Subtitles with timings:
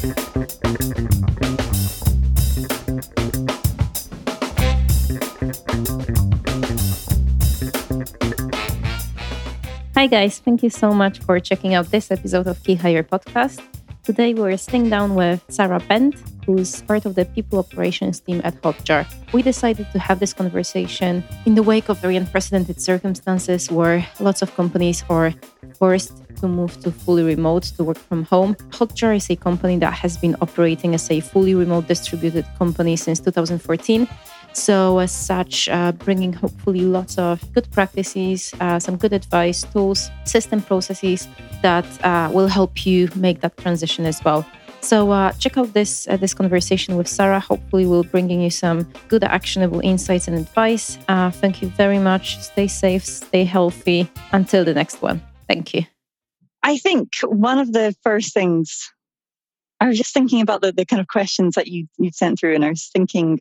[0.00, 0.06] Hi,
[10.06, 10.38] guys.
[10.38, 13.60] Thank you so much for checking out this episode of Key Hire Podcast.
[14.02, 16.14] Today, we're sitting down with Sarah Bent,
[16.46, 19.04] who's part of the people operations team at Hotjar.
[19.34, 24.40] We decided to have this conversation in the wake of very unprecedented circumstances where lots
[24.40, 25.34] of companies are
[25.76, 28.54] forced to move to fully remote to work from home.
[28.70, 33.20] Hotjar is a company that has been operating as a fully remote distributed company since
[33.20, 34.08] 2014
[34.52, 40.10] so, as such, uh, bringing hopefully lots of good practices, uh, some good advice, tools,
[40.24, 41.28] system processes
[41.62, 44.44] that uh, will help you make that transition as well.
[44.82, 47.38] So uh, check out this uh, this conversation with Sarah.
[47.38, 50.98] Hopefully, we'll bringing you some good, actionable insights and advice.
[51.06, 52.38] Uh, thank you very much.
[52.40, 54.10] Stay safe, stay healthy.
[54.32, 55.22] Until the next one.
[55.46, 55.99] Thank you.
[56.70, 58.92] I think one of the first things
[59.80, 62.54] I was just thinking about the, the kind of questions that you you sent through,
[62.54, 63.40] and I was thinking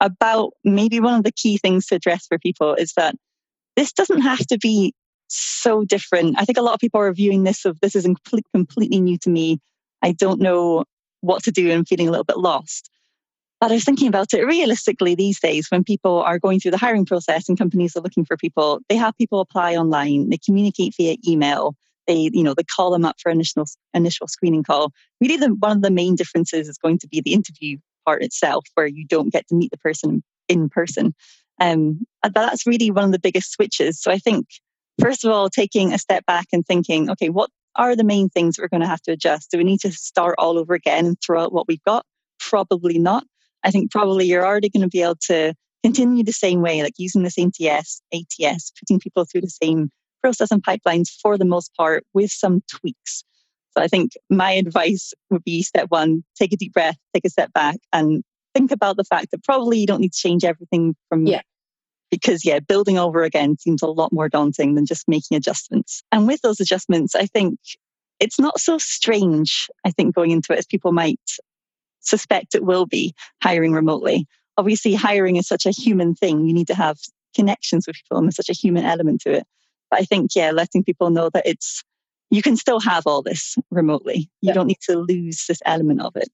[0.00, 3.14] about maybe one of the key things to address for people is that
[3.76, 4.94] this doesn't have to be
[5.28, 6.36] so different.
[6.38, 8.08] I think a lot of people are viewing this of this is
[8.54, 9.58] completely new to me.
[10.00, 10.84] I don't know
[11.20, 12.88] what to do and feeling a little bit lost.
[13.62, 16.78] But I was thinking about it realistically these days when people are going through the
[16.78, 20.96] hiring process and companies are looking for people, they have people apply online, they communicate
[20.96, 21.76] via email,
[22.08, 24.90] they, you know, they call them up for initial initial screening call.
[25.20, 28.66] Really the one of the main differences is going to be the interview part itself,
[28.74, 31.14] where you don't get to meet the person in person.
[31.60, 32.00] Um,
[32.34, 34.02] that's really one of the biggest switches.
[34.02, 34.48] So I think,
[35.00, 38.58] first of all, taking a step back and thinking, okay, what are the main things
[38.58, 39.52] we're going to have to adjust?
[39.52, 42.04] Do we need to start all over again and throw out what we've got?
[42.40, 43.24] Probably not.
[43.64, 46.94] I think probably you're already going to be able to continue the same way, like
[46.96, 49.90] using the same TS, ATS, putting people through the same
[50.22, 53.24] process and pipelines for the most part with some tweaks.
[53.76, 57.30] So I think my advice would be step one, take a deep breath, take a
[57.30, 58.22] step back and
[58.54, 61.42] think about the fact that probably you don't need to change everything from yeah.
[62.10, 66.02] Because yeah, building over again seems a lot more daunting than just making adjustments.
[66.12, 67.58] And with those adjustments, I think
[68.20, 71.18] it's not so strange, I think, going into it as people might
[72.02, 74.26] suspect it will be hiring remotely.
[74.58, 76.46] Obviously, hiring is such a human thing.
[76.46, 76.98] You need to have
[77.34, 79.46] connections with people and there's such a human element to it.
[79.90, 81.82] But I think, yeah, letting people know that it's
[82.30, 84.30] you can still have all this remotely.
[84.40, 84.52] You yeah.
[84.54, 86.28] don't need to lose this element of it.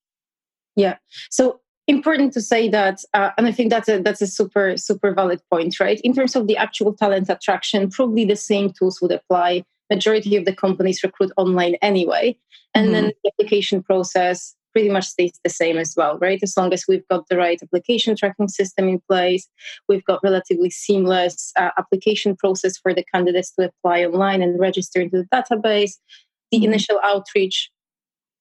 [0.76, 0.96] Yeah.
[1.28, 5.12] So important to say that, uh, and I think that's a that's a super super
[5.12, 6.00] valid point, right?
[6.02, 9.64] In terms of the actual talent attraction, probably the same tools would apply.
[9.90, 12.38] Majority of the companies recruit online anyway,
[12.74, 12.92] and mm-hmm.
[12.92, 16.40] then the application process pretty much stays the same as well, right?
[16.42, 19.48] As long as we've got the right application tracking system in place,
[19.88, 25.00] we've got relatively seamless uh, application process for the candidates to apply online and register
[25.00, 25.92] into the database.
[26.50, 26.64] The mm-hmm.
[26.64, 27.70] initial outreach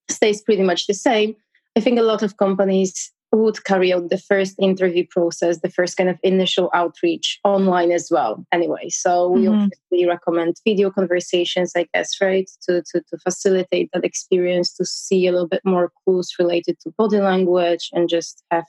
[0.09, 1.35] stays pretty much the same.
[1.75, 5.97] I think a lot of companies would carry out the first interview process, the first
[5.97, 8.45] kind of initial outreach online as well.
[8.51, 9.63] Anyway, so we mm-hmm.
[9.63, 15.27] obviously recommend video conversations, I guess, right, to, to, to facilitate that experience, to see
[15.27, 18.65] a little bit more clues related to body language and just have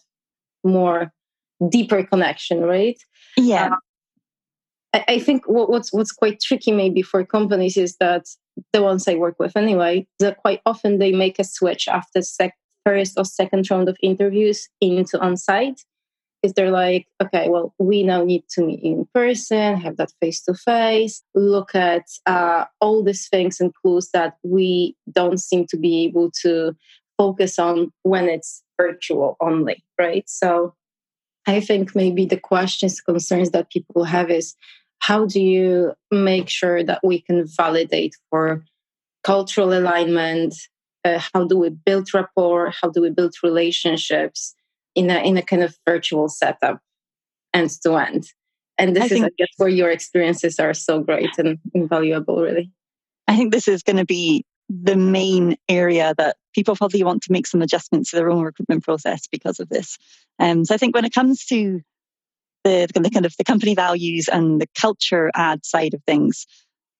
[0.65, 1.13] more
[1.69, 2.99] deeper connection, right?
[3.37, 3.71] Yeah.
[3.73, 3.77] Uh,
[4.95, 8.25] I, I think what, what's what's quite tricky maybe for companies is that
[8.73, 12.57] the ones I work with anyway, that quite often they make a switch after sec-
[12.89, 15.83] first or second round of interviews into on site
[16.43, 20.41] is they're like, okay, well, we now need to meet in person, have that face
[20.45, 25.77] to face, look at uh, all these things and clues that we don't seem to
[25.77, 26.75] be able to
[27.19, 30.25] focus on when it's virtual only, right?
[30.27, 30.75] So
[31.47, 34.55] I think maybe the questions, concerns that people have is
[35.01, 38.65] how do you make sure that we can validate for
[39.25, 40.55] cultural alignment,
[41.05, 42.73] uh, how do we build rapport?
[42.81, 44.55] How do we build relationships
[44.95, 46.81] in a in a kind of virtual setup
[47.55, 48.25] end to end
[48.77, 52.71] and this I is i guess where your experiences are so great and invaluable really.
[53.27, 57.33] I think this is going to be the main area that people probably want to
[57.33, 59.99] make some adjustments to their own recruitment process because of this.
[60.39, 61.81] Um, so i think when it comes to
[62.65, 66.47] the, the kind of the company values and the culture add side of things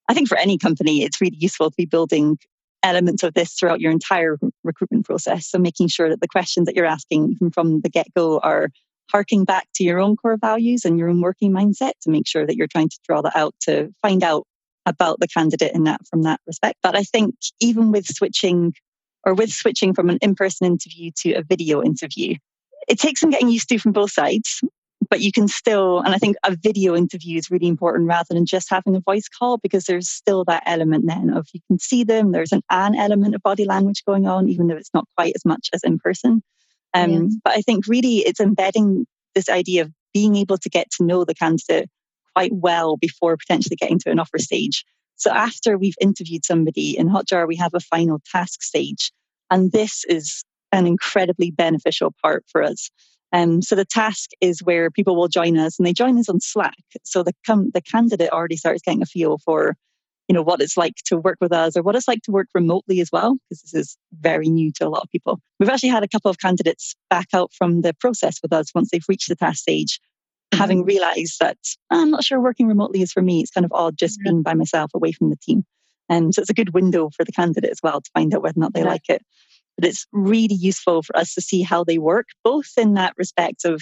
[0.09, 2.39] I think for any company, it's really useful to be building
[2.83, 5.49] elements of this throughout your entire recruitment process.
[5.49, 8.71] So making sure that the questions that you're asking from the get go are
[9.11, 12.47] harking back to your own core values and your own working mindset to make sure
[12.47, 14.45] that you're trying to draw that out to find out
[14.87, 16.79] about the candidate in that from that respect.
[16.83, 18.75] But I think even with switching
[19.25, 22.37] or with switching from an in-person interview to a video interview,
[22.87, 24.63] it takes some getting used to from both sides.
[25.11, 28.47] But you can still, and I think a video interview is really important rather than
[28.47, 32.05] just having a voice call because there's still that element then of you can see
[32.05, 32.33] them.
[32.33, 35.45] There's an an element of body language going on, even though it's not quite as
[35.45, 36.43] much as in person.
[36.95, 37.37] Um, yes.
[37.45, 41.25] But I think really it's embedding this idea of being able to get to know
[41.25, 41.89] the candidate
[42.35, 44.85] quite well before potentially getting to an offer stage.
[45.17, 49.13] So after we've interviewed somebody in Hotjar, we have a final task stage.
[49.51, 52.91] And this is an incredibly beneficial part for us.
[53.33, 56.41] Um, so the task is where people will join us and they join us on
[56.41, 56.79] Slack.
[57.03, 59.77] So the, com- the candidate already starts getting a feel for,
[60.29, 62.49] you know, what it's like to work with us or what it's like to work
[62.55, 65.41] remotely as well, because this is very new to a lot of people.
[65.59, 68.91] We've actually had a couple of candidates back out from the process with us once
[68.91, 70.01] they've reached the task stage,
[70.53, 70.59] mm-hmm.
[70.59, 71.59] having realized that
[71.91, 73.41] I'm not sure working remotely is for me.
[73.41, 74.31] It's kind of odd just yeah.
[74.31, 75.65] being by myself away from the team.
[76.11, 78.43] And um, so it's a good window for the candidate as well to find out
[78.43, 78.89] whether or not they yeah.
[78.89, 79.23] like it
[79.79, 83.65] but it's really useful for us to see how they work, both in that respect
[83.65, 83.81] of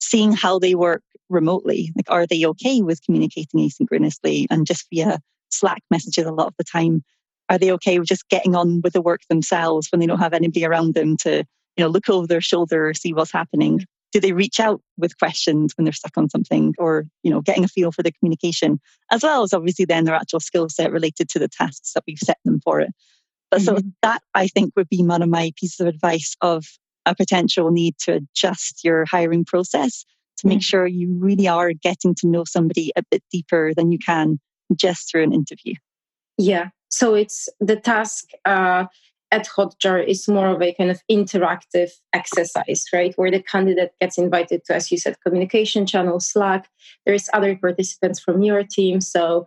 [0.00, 1.92] seeing how they work remotely.
[1.96, 5.18] Like, are they okay with communicating asynchronously and just via
[5.50, 7.02] Slack messages a lot of the time?
[7.48, 10.34] Are they okay with just getting on with the work themselves when they don't have
[10.34, 11.44] anybody around them to,
[11.76, 13.84] you know, look over their shoulder, see what's happening?
[14.12, 17.64] Do they reach out with questions when they're stuck on something or, you know, getting
[17.64, 21.28] a feel for the communication, as well as obviously then their actual skill set related
[21.30, 22.90] to the tasks that we've set them for it.
[23.54, 23.64] Mm-hmm.
[23.64, 26.64] So that I think would be one of my pieces of advice of
[27.06, 30.04] a potential need to adjust your hiring process
[30.38, 30.62] to make mm-hmm.
[30.62, 34.40] sure you really are getting to know somebody a bit deeper than you can
[34.74, 35.74] just through an interview.
[36.38, 36.70] Yeah.
[36.88, 38.86] So it's the task uh,
[39.30, 43.12] at Hotjar is more of a kind of interactive exercise, right?
[43.16, 46.68] Where the candidate gets invited to, as you said, communication channel, Slack.
[47.04, 49.00] There's other participants from your team.
[49.00, 49.46] So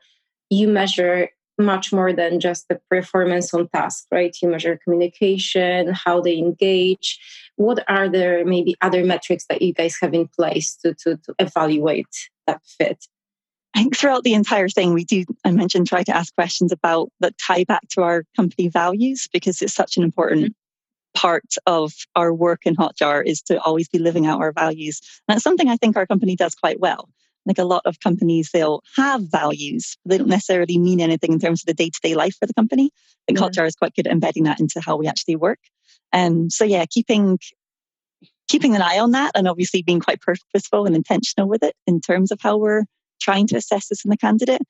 [0.49, 4.35] you measure much more than just the performance on task, right?
[4.41, 7.19] You measure communication, how they engage.
[7.55, 11.35] What are there maybe other metrics that you guys have in place to, to, to
[11.39, 13.05] evaluate that fit?
[13.75, 17.09] I think throughout the entire thing, we do, I mentioned, try to ask questions about
[17.19, 21.19] that tie back to our company values because it's such an important mm-hmm.
[21.19, 25.01] part of our work in Hotjar is to always be living out our values.
[25.27, 27.09] And that's something I think our company does quite well
[27.47, 29.97] like a lot of companies, they'll have values.
[30.05, 32.53] They don't necessarily mean anything in terms of the day to day life for the
[32.53, 32.91] company.
[33.27, 33.41] The yeah.
[33.41, 35.59] Hotjar is quite good at embedding that into how we actually work.
[36.13, 37.39] Um, so yeah, keeping
[38.47, 41.99] keeping an eye on that and obviously being quite purposeful and intentional with it in
[41.99, 42.85] terms of how we're
[43.21, 44.61] trying to assess this in the candidate.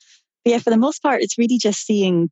[0.44, 2.30] But yeah, for the most part, it's really just seeing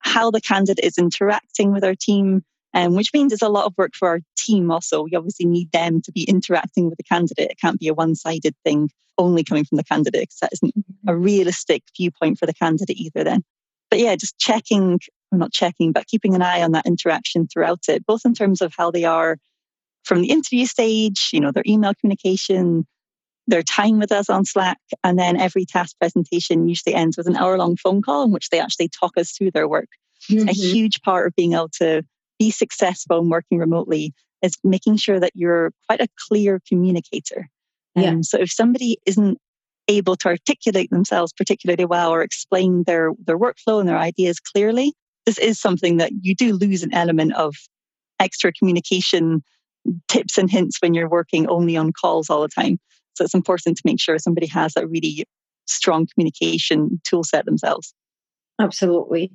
[0.00, 2.42] how the candidate is interacting with our team,
[2.74, 5.02] um, which means it's a lot of work for our team also.
[5.02, 7.50] We obviously need them to be interacting with the candidate.
[7.50, 10.74] It can't be a one sided thing only coming from the candidate because that isn't
[10.76, 11.08] mm-hmm.
[11.08, 13.42] a realistic viewpoint for the candidate either then.
[13.90, 14.98] But yeah, just checking,
[15.30, 18.62] well, not checking, but keeping an eye on that interaction throughout it, both in terms
[18.62, 19.36] of how they are
[20.04, 22.86] from the interview stage, you know, their email communication,
[23.46, 27.36] their time with us on Slack, and then every task presentation usually ends with an
[27.36, 29.88] hour long phone call in which they actually talk us through their work.
[30.30, 30.48] Mm-hmm.
[30.48, 32.04] A huge part of being able to
[32.42, 34.12] be successful in working remotely
[34.42, 37.48] is making sure that you're quite a clear communicator.
[37.94, 38.16] Um, yeah.
[38.22, 39.38] So if somebody isn't
[39.86, 44.92] able to articulate themselves particularly well or explain their, their workflow and their ideas clearly,
[45.24, 47.54] this is something that you do lose an element of
[48.18, 49.44] extra communication
[50.08, 52.76] tips and hints when you're working only on calls all the time.
[53.14, 55.24] So it's important to make sure somebody has a really
[55.66, 57.94] strong communication tool set themselves.
[58.60, 59.30] Absolutely.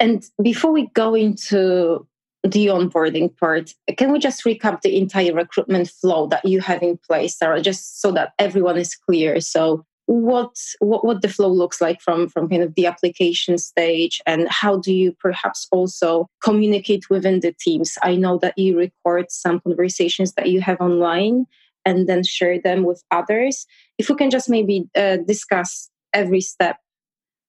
[0.00, 2.06] And before we go into
[2.46, 3.74] the onboarding part.
[3.96, 8.00] Can we just recap the entire recruitment flow that you have in place, Sarah, just
[8.00, 9.40] so that everyone is clear?
[9.40, 14.20] So what what what the flow looks like from from kind of the application stage
[14.24, 19.26] and how do you perhaps also communicate within the teams i know that you record
[19.30, 21.44] some conversations that you have online
[21.84, 23.66] and then share them with others
[23.98, 26.78] if we can just maybe uh, discuss every step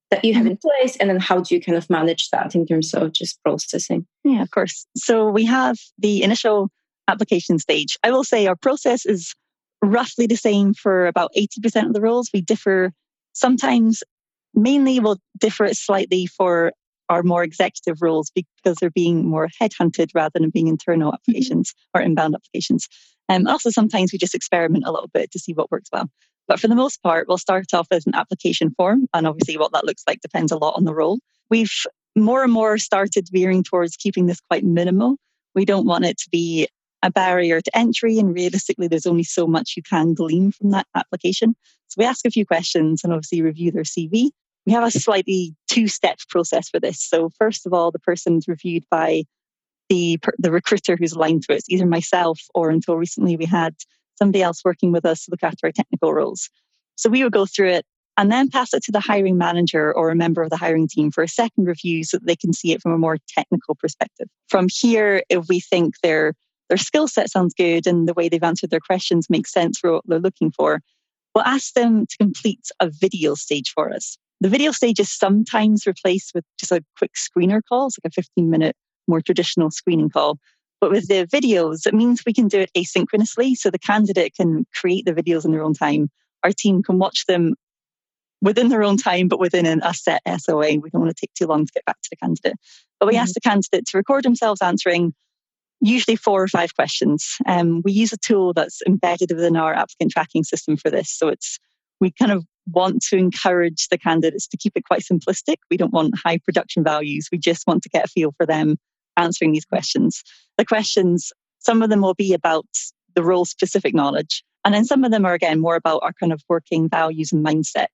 [0.10, 0.52] that you have mm-hmm.
[0.52, 3.42] in place and then how do you kind of manage that in terms of just
[3.44, 4.06] processing?
[4.24, 4.86] Yeah of course.
[4.96, 6.70] So we have the initial
[7.08, 7.98] application stage.
[8.04, 9.34] I will say our process is
[9.84, 12.30] roughly the same for about 80% of the roles.
[12.34, 12.92] We differ
[13.34, 14.04] sometimes
[14.54, 16.72] mainly we'll differ slightly for
[17.10, 21.16] our more executive roles because they're being more headhunted rather than being internal mm-hmm.
[21.16, 22.88] applications or inbound applications.
[23.30, 26.10] And um, also sometimes we just experiment a little bit to see what works well
[26.48, 29.08] but for the most part, we'll start off with an application form.
[29.14, 31.20] And obviously, what that looks like depends a lot on the role.
[31.50, 31.72] We've
[32.16, 35.18] more and more started veering towards keeping this quite minimal.
[35.56, 36.68] We don't want it to be
[37.04, 38.18] a barrier to entry.
[38.18, 41.56] And realistically, there's only so much you can glean from that application.
[41.88, 44.30] So we ask a few questions and obviously review their CV.
[44.66, 47.02] We have a slightly two step process for this.
[47.02, 49.24] So, first of all, the person's reviewed by
[49.90, 53.76] the, the recruiter who's aligned to it, either myself or until recently we had
[54.18, 56.50] somebody else working with us to look after our technical roles.
[56.96, 57.86] So we would go through it
[58.18, 61.12] and then pass it to the hiring manager or a member of the hiring team
[61.12, 64.28] for a second review so that they can see it from a more technical perspective.
[64.50, 66.34] From here, if we think their
[66.70, 69.94] their skill set sounds good and the way they've answered their questions makes sense for
[69.94, 70.82] what they're looking for,
[71.34, 74.18] we'll ask them to complete a video stage for us.
[74.42, 78.14] The video stage is sometimes replaced with just a quick screener call, it's like a
[78.14, 78.76] 15 minute
[79.08, 80.38] more traditional screening call.
[80.80, 83.56] But with the videos, it means we can do it asynchronously.
[83.56, 86.10] So the candidate can create the videos in their own time.
[86.44, 87.56] Our team can watch them
[88.42, 90.82] within their own time, but within an, a set SLA.
[90.82, 92.54] We don't want to take too long to get back to the candidate.
[93.00, 93.24] But we mm-hmm.
[93.24, 95.14] ask the candidate to record themselves answering
[95.82, 97.38] usually four or five questions.
[97.46, 101.10] Um, we use a tool that's embedded within our applicant tracking system for this.
[101.10, 101.60] So it's
[102.00, 105.56] we kind of want to encourage the candidates to keep it quite simplistic.
[105.72, 107.30] We don't want high production values.
[107.32, 108.78] We just want to get a feel for them
[109.18, 110.24] answering these questions.
[110.58, 112.66] The questions, some of them will be about
[113.16, 114.44] the role specific knowledge.
[114.64, 117.46] And then some of them are again more about our kind of working values and
[117.46, 117.88] mindset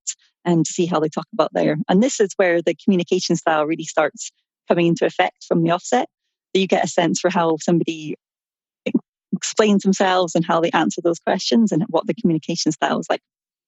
[0.45, 1.77] and to see how they talk about there.
[1.87, 4.31] And this is where the communication style really starts
[4.67, 6.07] coming into effect from the offset.
[6.53, 8.15] That you get a sense for how somebody
[9.33, 13.21] explains themselves and how they answer those questions and what the communication style is like.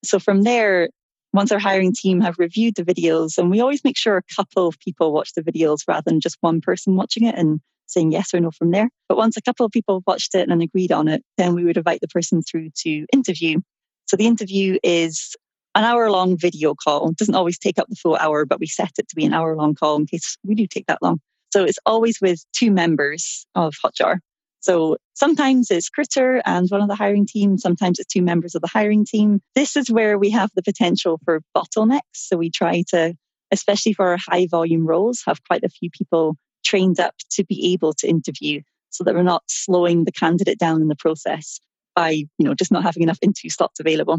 [0.04, 0.88] So from there,
[1.32, 4.66] once our hiring team have reviewed the videos, and we always make sure a couple
[4.66, 8.34] of people watch the videos rather than just one person watching it and saying yes
[8.34, 8.88] or no from there.
[9.08, 11.76] But once a couple of people watched it and agreed on it, then we would
[11.76, 13.60] invite the person through to interview.
[14.06, 15.36] So the interview is
[15.74, 17.10] an hour long video call.
[17.10, 19.34] It doesn't always take up the full hour, but we set it to be an
[19.34, 21.20] hour long call in case we do take that long.
[21.52, 24.18] So it's always with two members of Hotjar.
[24.66, 28.62] So sometimes it's Critter and one of the hiring team, sometimes it's two members of
[28.62, 29.40] the hiring team.
[29.54, 32.00] This is where we have the potential for bottlenecks.
[32.14, 33.14] So we try to,
[33.52, 37.74] especially for our high volume roles, have quite a few people trained up to be
[37.74, 41.60] able to interview so that we're not slowing the candidate down in the process
[41.94, 44.18] by, you know, just not having enough interview slots available.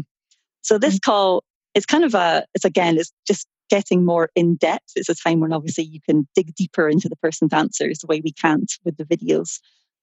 [0.62, 1.10] So this mm-hmm.
[1.10, 4.92] call is kind of a, it's again, it's just getting more in depth.
[4.96, 8.22] It's a time when obviously you can dig deeper into the person's answers the way
[8.24, 9.58] we can't with the videos.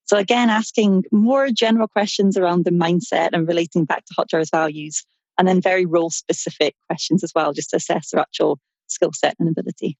[0.05, 5.03] So again, asking more general questions around the mindset and relating back to Hotjar's values,
[5.37, 9.35] and then very role specific questions as well, just to assess their actual skill set
[9.39, 9.97] and ability.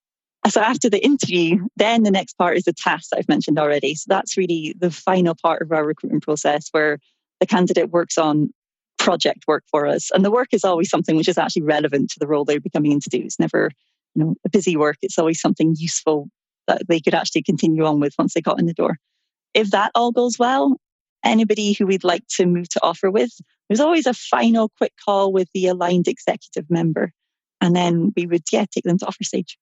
[0.47, 3.95] So after the interview, then the next part is the task that I've mentioned already.
[3.95, 6.99] So that's really the final part of our recruitment process where
[7.39, 8.53] the candidate works on
[8.99, 10.11] project work for us.
[10.11, 12.91] And the work is always something which is actually relevant to the role they're becoming
[12.91, 13.23] in to do.
[13.23, 13.71] It's never,
[14.13, 14.97] you know, a busy work.
[15.01, 16.29] It's always something useful
[16.67, 18.97] that they could actually continue on with once they got in the door.
[19.55, 20.77] If that all goes well,
[21.23, 23.31] anybody who we'd like to move to offer with,
[23.67, 27.11] there's always a final quick call with the aligned executive member.
[27.61, 29.57] And then we would, yeah, take them to offer stage.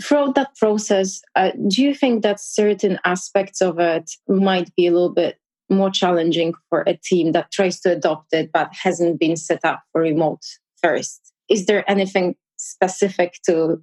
[0.00, 4.92] Throughout that process, uh, do you think that certain aspects of it might be a
[4.92, 9.36] little bit more challenging for a team that tries to adopt it but hasn't been
[9.36, 10.42] set up for remote
[10.82, 11.32] first?
[11.48, 13.82] Is there anything specific to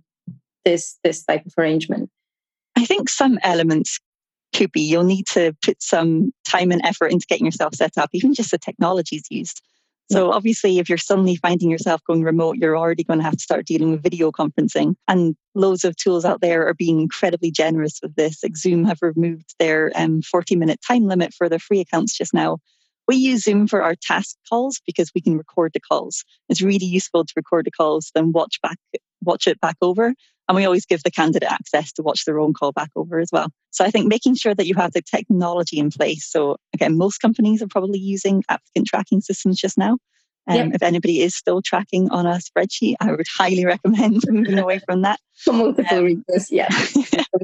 [0.66, 2.10] this this type of arrangement?
[2.75, 4.00] I think some elements
[4.72, 4.82] be.
[4.82, 8.51] You'll need to put some time and effort into getting yourself set up, even just
[8.51, 9.62] the technologies used.
[10.12, 13.44] So obviously, if you're suddenly finding yourself going remote, you're already going to have to
[13.44, 14.96] start dealing with video conferencing.
[15.08, 18.39] And loads of tools out there are being incredibly generous with this.
[18.44, 22.34] Like Zoom have removed their um, 40 minute time limit for their free accounts just
[22.34, 22.58] now.
[23.08, 26.24] We use Zoom for our task calls because we can record the calls.
[26.48, 28.77] It's really useful to record the calls, then watch back,
[29.24, 30.13] watch it back over.
[30.50, 33.29] And we always give the candidate access to watch their own call back over as
[33.32, 33.51] well.
[33.70, 36.25] So I think making sure that you have the technology in place.
[36.25, 40.00] So again, most companies are probably using applicant tracking systems just now.
[40.48, 40.70] Um, yep.
[40.74, 45.03] If anybody is still tracking on a spreadsheet, I would highly recommend moving away from
[45.03, 45.20] that.
[45.36, 46.70] For multiple um, reasons, yeah.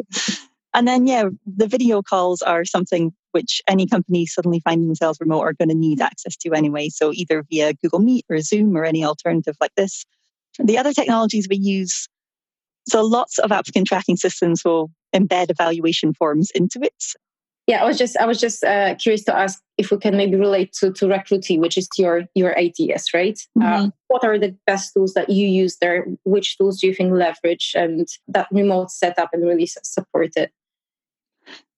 [0.73, 5.41] and then, yeah, the video calls are something which any company suddenly finding themselves remote
[5.41, 6.89] are going to need access to anyway.
[6.89, 10.05] So either via Google Meet or Zoom or any alternative like this.
[10.57, 12.07] The other technologies we use
[12.87, 17.03] so lots of applicant tracking systems will embed evaluation forms into it.
[17.67, 20.35] Yeah, I was just I was just uh, curious to ask if we can maybe
[20.35, 23.39] relate to to Recruitee, which is your your ATS, right?
[23.59, 23.85] Uh, mm-hmm.
[23.85, 26.05] Uh, what are the best tools that you use there?
[26.25, 30.51] Which tools do you think leverage and that remote setup and really support it?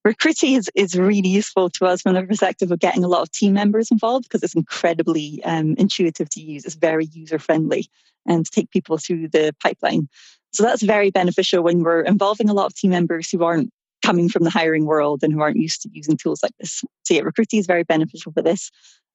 [0.06, 3.32] Recruitee is, is really useful to us from the perspective of getting a lot of
[3.32, 6.64] team members involved because it's incredibly um, intuitive to use.
[6.64, 7.90] It's very user friendly
[8.26, 10.08] and to take people through the pipeline.
[10.58, 13.70] So that's very beneficial when we're involving a lot of team members who aren't
[14.04, 16.82] coming from the hiring world and who aren't used to using tools like this.
[17.04, 18.72] So yeah, Recruitee is very beneficial for this.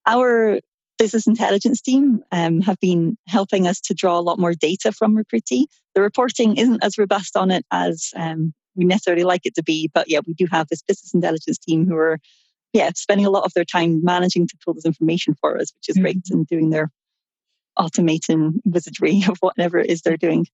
[0.06, 0.61] Our
[1.00, 5.16] business intelligence team um, have been helping us to draw a lot more data from
[5.16, 5.64] Recruitee.
[5.96, 9.90] The reporting isn't as robust on it as um, we necessarily like it to be,
[9.92, 12.20] but yeah, we do have this business intelligence team who are
[12.72, 15.88] yeah, spending a lot of their time managing to pull this information for us, which
[15.88, 16.04] is mm-hmm.
[16.04, 16.88] great, and doing their
[17.76, 20.46] automating wizardry of whatever it is they're doing.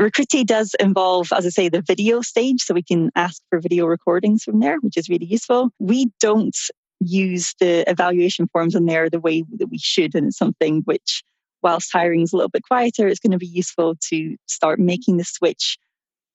[0.00, 3.84] Recruitee does involve, as I say, the video stage, so we can ask for video
[3.84, 5.70] recordings from there, which is really useful.
[5.78, 6.56] We don't
[7.00, 11.22] use the evaluation forms in there the way that we should, and it's something which,
[11.62, 15.18] whilst hiring is a little bit quieter, it's going to be useful to start making
[15.18, 15.76] the switch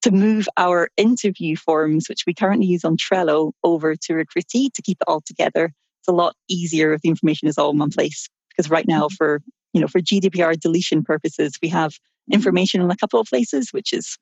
[0.04, 4.82] to move our interview forms, which we currently use on Trello, over to Recruitee to
[4.84, 5.72] keep it all together.
[6.02, 8.30] It's a lot easier if the information is all in one place.
[8.50, 9.16] Because right now, mm-hmm.
[9.16, 9.42] for
[9.74, 11.96] you know, for GDPR deletion purposes, we have
[12.32, 14.18] information in a couple of places, which is,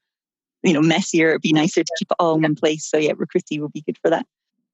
[0.64, 1.30] you know, messier.
[1.30, 2.86] It'd be nicer to keep it all in one place.
[2.86, 4.26] So yeah, Recruitee will be good for that.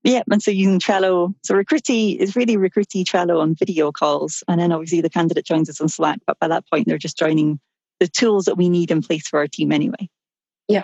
[0.03, 1.33] Yeah, and so using Trello.
[1.43, 4.43] So Recruitee is really Recruitee Trello on video calls.
[4.47, 7.17] And then obviously the candidate joins us on Slack, but by that point they're just
[7.17, 7.59] joining
[7.99, 10.09] the tools that we need in place for our team anyway.
[10.69, 10.83] Yeah.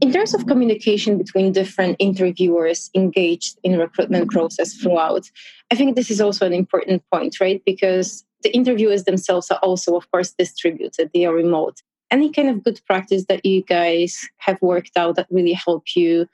[0.00, 5.30] In terms of communication between different interviewers engaged in recruitment process throughout,
[5.70, 7.62] I think this is also an important point, right?
[7.64, 11.82] Because the interviewers themselves are also, of course, distributed, they are remote.
[12.12, 16.28] Any kind of good practice that you guys have worked out that really help you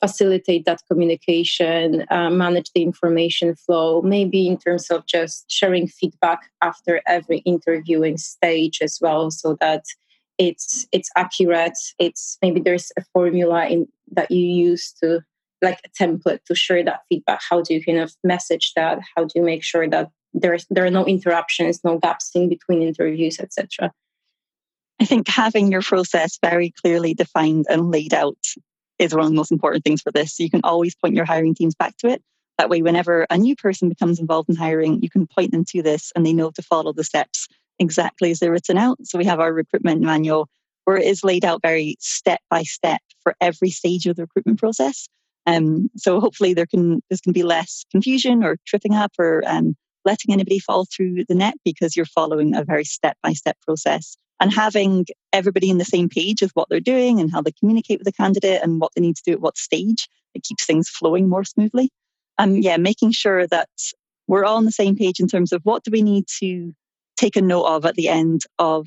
[0.00, 6.48] facilitate that communication, uh, manage the information flow, maybe in terms of just sharing feedback
[6.62, 9.84] after every interviewing stage as well, so that
[10.38, 11.78] it's it's accurate.
[11.98, 15.20] It's maybe there's a formula in that you use to
[15.60, 17.40] like a template to share that feedback.
[17.46, 19.00] How do you kind of message that?
[19.14, 22.82] How do you make sure that there's there are no interruptions, no gaps in between
[22.82, 23.92] interviews, etc.
[25.00, 28.38] I think having your process very clearly defined and laid out
[28.98, 30.36] is one of the most important things for this.
[30.36, 32.22] So you can always point your hiring teams back to it.
[32.58, 35.82] That way, whenever a new person becomes involved in hiring, you can point them to
[35.82, 37.46] this and they know to follow the steps
[37.78, 38.98] exactly as they're written out.
[39.04, 40.48] So we have our recruitment manual
[40.84, 44.58] where it is laid out very step by step for every stage of the recruitment
[44.58, 45.06] process.
[45.46, 49.42] Um, so hopefully there can there's going to be less confusion or tripping up or
[49.46, 49.76] um,
[50.08, 54.16] letting anybody fall through the net because you're following a very step by step process.
[54.40, 57.98] And having everybody in the same page of what they're doing and how they communicate
[57.98, 60.88] with the candidate and what they need to do at what stage, it keeps things
[60.88, 61.90] flowing more smoothly.
[62.38, 63.68] And yeah, making sure that
[64.28, 66.72] we're all on the same page in terms of what do we need to
[67.16, 68.86] take a note of at the end of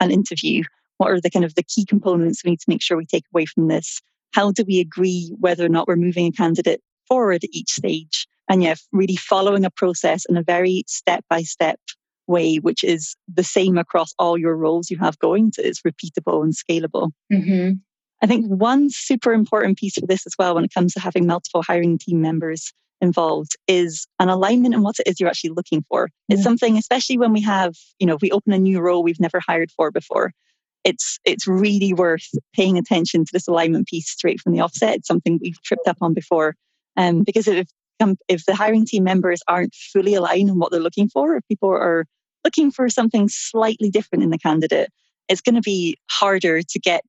[0.00, 0.64] an interview?
[0.98, 3.24] What are the kind of the key components we need to make sure we take
[3.32, 4.00] away from this?
[4.32, 8.26] How do we agree whether or not we're moving a candidate forward at each stage?
[8.50, 11.78] And yeah, really following a process in a very step by step
[12.26, 15.52] way, which is the same across all your roles you have going.
[15.52, 17.12] So it's repeatable and scalable.
[17.32, 17.74] Mm-hmm.
[18.22, 21.26] I think one super important piece for this as well, when it comes to having
[21.26, 25.84] multiple hiring team members involved, is an alignment in what it is you're actually looking
[25.88, 26.10] for.
[26.28, 29.20] It's something, especially when we have, you know, if we open a new role we've
[29.20, 30.32] never hired for before,
[30.84, 34.96] it's it's really worth paying attention to this alignment piece straight from the offset.
[34.96, 36.56] It's something we've tripped up on before.
[36.96, 37.68] Um, because if
[38.00, 41.46] um, if the hiring team members aren't fully aligned on what they're looking for, if
[41.48, 42.06] people are
[42.44, 44.90] looking for something slightly different in the candidate,
[45.28, 47.04] it's going to be harder to get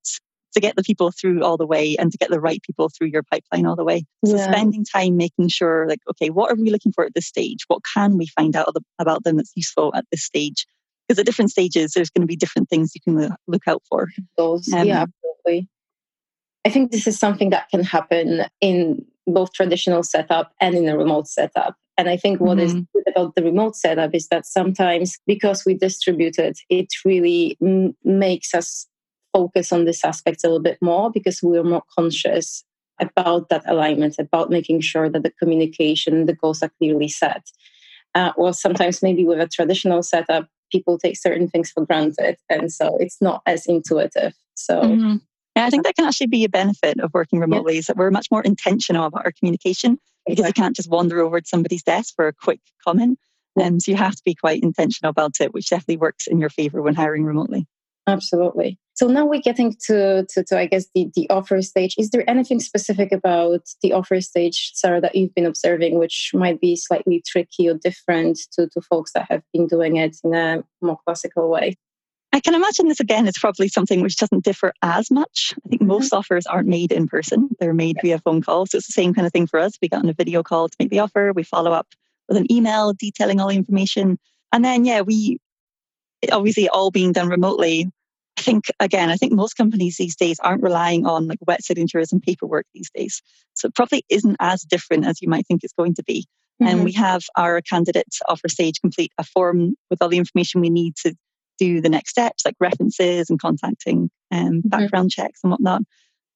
[0.53, 3.07] to get the people through all the way and to get the right people through
[3.07, 4.03] your pipeline all the way.
[4.25, 4.51] So yeah.
[4.51, 7.59] spending time making sure, like, okay, what are we looking for at this stage?
[7.67, 10.65] What can we find out about them that's useful at this stage?
[11.07, 14.09] Because at different stages, there's going to be different things you can look out for.
[14.37, 15.69] Those, um, yeah, absolutely.
[16.65, 20.97] I think this is something that can happen in both traditional setup and in a
[20.97, 21.75] remote setup.
[21.97, 22.65] And I think what mm-hmm.
[22.65, 27.57] is good about the remote setup is that sometimes because we distribute it, it really
[27.61, 28.87] m- makes us
[29.33, 32.63] focus on this aspect a little bit more because we're more conscious
[32.99, 37.43] about that alignment, about making sure that the communication, the goals are clearly set.
[38.13, 42.37] Uh, or sometimes maybe with a traditional setup, people take certain things for granted.
[42.49, 44.33] And so it's not as intuitive.
[44.55, 45.15] So mm-hmm.
[45.61, 48.09] Yeah, I think that can actually be a benefit of working remotely is that we're
[48.09, 52.15] much more intentional about our communication because you can't just wander over to somebody's desk
[52.15, 53.19] for a quick comment.
[53.61, 56.49] Um, so you have to be quite intentional about it, which definitely works in your
[56.49, 57.67] favor when hiring remotely.
[58.07, 58.79] Absolutely.
[58.95, 61.93] So now we're getting to, to, to I guess, the, the offer stage.
[61.95, 66.59] Is there anything specific about the offer stage, Sarah, that you've been observing, which might
[66.59, 70.63] be slightly tricky or different to, to folks that have been doing it in a
[70.81, 71.75] more classical way?
[72.33, 75.53] I can imagine this again is probably something which doesn't differ as much.
[75.65, 75.89] I think mm-hmm.
[75.89, 78.65] most offers aren't made in person, they're made via phone call.
[78.65, 79.73] So it's the same kind of thing for us.
[79.81, 81.87] We get on a video call to make the offer, we follow up
[82.29, 84.17] with an email detailing all the information.
[84.53, 85.39] And then, yeah, we
[86.31, 87.89] obviously all being done remotely.
[88.37, 92.11] I think, again, I think most companies these days aren't relying on like wet signatures
[92.11, 93.21] and paperwork these days.
[93.55, 96.25] So it probably isn't as different as you might think it's going to be.
[96.61, 96.67] Mm-hmm.
[96.67, 100.69] And we have our candidates offer stage complete a form with all the information we
[100.69, 101.13] need to
[101.61, 104.69] do the next steps like references and contacting um, mm-hmm.
[104.69, 105.83] background checks and whatnot.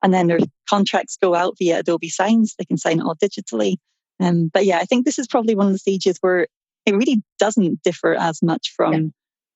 [0.04, 0.38] And then their
[0.70, 2.54] contracts go out via Adobe Signs.
[2.60, 3.78] They can sign it all digitally.
[4.20, 6.46] Um, but yeah, I think this is probably one of the stages where
[6.86, 9.00] it really doesn't differ as much from yeah.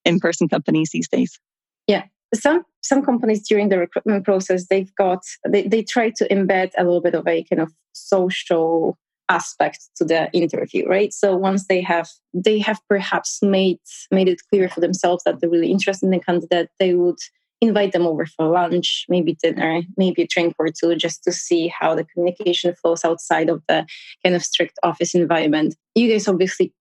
[0.05, 1.39] in-person companies these days.
[1.85, 6.71] Yeah, some some companies during the recruitment process they've got they, they try to embed
[6.77, 8.97] a little bit of a kind of social
[9.29, 11.13] aspect to the interview right?
[11.13, 13.79] So once they have they have perhaps made
[14.11, 17.19] made it clear for themselves that they're really interested in the candidate they would
[17.61, 21.67] invite them over for lunch maybe dinner maybe a drink or two just to see
[21.67, 23.85] how the communication flows outside of the
[24.23, 25.75] kind of strict office environment.
[25.95, 26.73] You guys obviously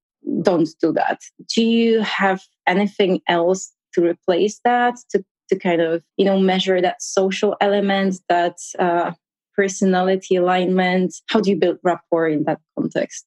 [0.42, 1.20] don't do that.
[1.54, 6.80] Do you have anything else to replace that to to kind of you know measure
[6.80, 9.12] that social element that uh,
[9.58, 13.26] personality alignment how do you build rapport in that context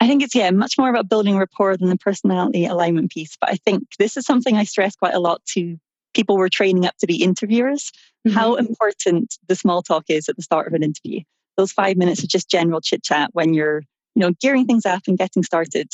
[0.00, 3.36] I think it's yeah much more about building rapport than the personality alignment piece.
[3.40, 5.76] But I think this is something I stress quite a lot to
[6.14, 7.90] people we're training up to be interviewers.
[8.26, 8.36] Mm-hmm.
[8.36, 11.20] How important the small talk is at the start of an interview.
[11.56, 13.82] Those five minutes of just general chit chat when you're
[14.14, 15.88] you know gearing things up and getting started.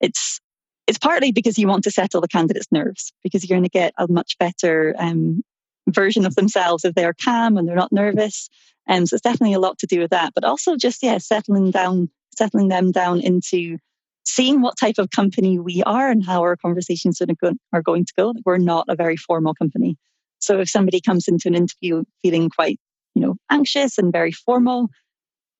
[0.00, 0.40] It's
[0.86, 3.94] it's partly because you want to settle the candidate's nerves because you're going to get
[3.96, 5.42] a much better um,
[5.88, 8.48] version of themselves if they're calm and they're not nervous.
[8.86, 10.32] And um, so it's definitely a lot to do with that.
[10.34, 13.78] But also just yeah, settling down, settling them down into
[14.24, 18.34] seeing what type of company we are and how our conversations are going to go.
[18.44, 19.96] We're not a very formal company.
[20.38, 22.78] So if somebody comes into an interview feeling quite,
[23.14, 24.88] you know, anxious and very formal,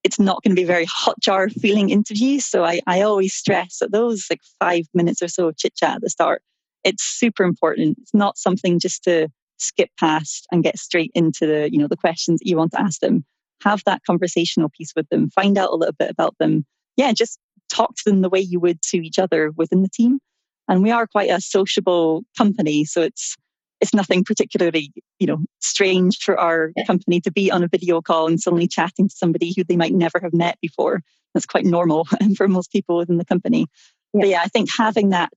[0.03, 2.39] it's not going to be a very Hotjar feeling interview.
[2.39, 6.01] So I, I always stress that those like five minutes or so chit chat at
[6.01, 6.43] the start,
[6.83, 7.97] it's super important.
[7.99, 11.97] It's not something just to skip past and get straight into the, you know, the
[11.97, 13.25] questions that you want to ask them.
[13.63, 16.65] Have that conversational piece with them, find out a little bit about them.
[16.97, 17.39] Yeah, just
[17.71, 20.19] talk to them the way you would to each other within the team.
[20.67, 22.85] And we are quite a sociable company.
[22.85, 23.35] So it's
[23.81, 28.25] it's nothing particularly, you know, strange for our company to be on a video call
[28.25, 31.01] and suddenly chatting to somebody who they might never have met before.
[31.33, 33.67] That's quite normal for most people within the company.
[34.13, 34.21] Yeah.
[34.21, 35.33] But yeah, I think having that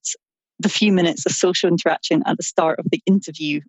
[0.61, 3.61] the few minutes of social interaction at the start of the interview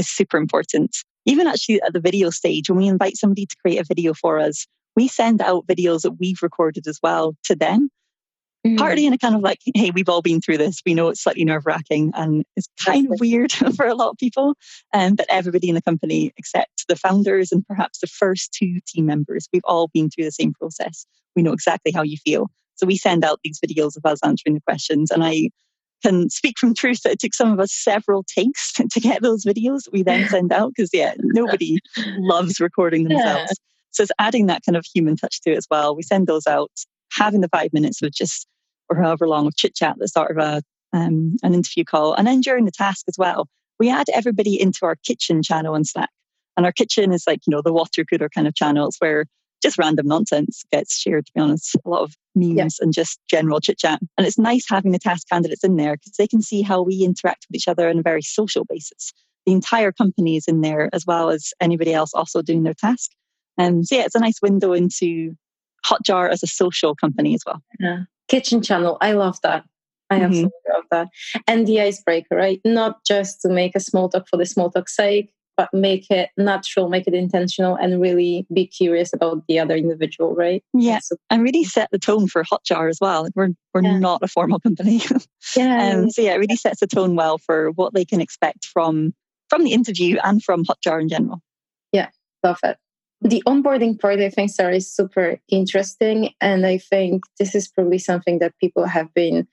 [0.00, 0.96] is super important.
[1.26, 4.38] Even actually at the video stage, when we invite somebody to create a video for
[4.38, 7.90] us, we send out videos that we've recorded as well to them
[8.66, 8.76] Mm-hmm.
[8.76, 10.82] Partly in a kind of like, hey, we've all been through this.
[10.84, 14.18] We know it's slightly nerve wracking and it's kind of weird for a lot of
[14.18, 14.54] people.
[14.92, 19.06] Um, but everybody in the company, except the founders and perhaps the first two team
[19.06, 21.06] members, we've all been through the same process.
[21.34, 22.48] We know exactly how you feel.
[22.74, 25.10] So we send out these videos of us answering the questions.
[25.10, 25.50] And I
[26.02, 29.44] can speak from truth that it took some of us several takes to get those
[29.44, 31.78] videos we then send out because, yeah, nobody
[32.18, 33.50] loves recording themselves.
[33.50, 33.54] Yeah.
[33.92, 35.96] So it's adding that kind of human touch to it as well.
[35.96, 36.70] We send those out
[37.12, 38.46] having the five minutes of just
[38.88, 42.14] or however long of chit chat at the start of a um, an interview call,
[42.14, 43.46] and then during the task as well,
[43.78, 46.10] we add everybody into our kitchen channel on Slack.
[46.56, 49.26] And our kitchen is like you know the water cooler kind of channels where
[49.62, 51.26] just random nonsense gets shared.
[51.26, 52.68] To be honest, a lot of memes yeah.
[52.84, 54.00] and just general chit chat.
[54.16, 57.02] And it's nice having the task candidates in there because they can see how we
[57.04, 59.12] interact with each other on a very social basis.
[59.46, 63.10] The entire company is in there as well as anybody else also doing their task.
[63.58, 65.34] And so yeah, it's a nice window into
[65.84, 67.62] Hotjar as a social company as well.
[67.78, 68.00] Yeah.
[68.28, 68.96] Kitchen channel.
[69.00, 69.64] I love that.
[70.10, 70.24] I mm-hmm.
[70.24, 71.08] absolutely love that.
[71.46, 72.60] And the icebreaker, right?
[72.64, 76.30] Not just to make a small talk for the small talk's sake, but make it
[76.38, 80.64] natural, make it intentional, and really be curious about the other individual, right?
[80.72, 83.28] Yeah, so, and really set the tone for Hotjar as well.
[83.34, 83.98] We're we're yeah.
[83.98, 85.02] not a formal company,
[85.54, 85.96] yeah.
[85.96, 89.12] um, so yeah, it really sets the tone well for what they can expect from
[89.50, 91.42] from the interview and from Hotjar in general.
[91.92, 92.08] Yeah,
[92.42, 92.78] love it
[93.22, 96.30] the onboarding part, I think, Sarah, is super interesting.
[96.40, 99.46] And I think this is probably something that people have been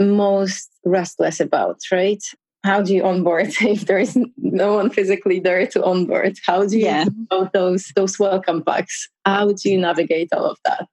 [0.00, 2.24] most restless about, right?
[2.64, 6.38] How do you onboard if there is no one physically there to onboard?
[6.44, 7.04] How do you yeah.
[7.52, 9.08] those those welcome packs?
[9.24, 10.88] How do you navigate all of that?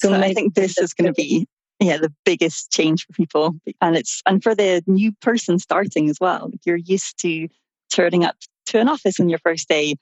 [0.00, 1.46] So I think this is going to be
[1.78, 6.18] yeah the biggest change for people, and it's and for the new person starting as
[6.20, 6.50] well.
[6.64, 7.48] You're used to
[7.92, 9.96] turning up to an office on your first day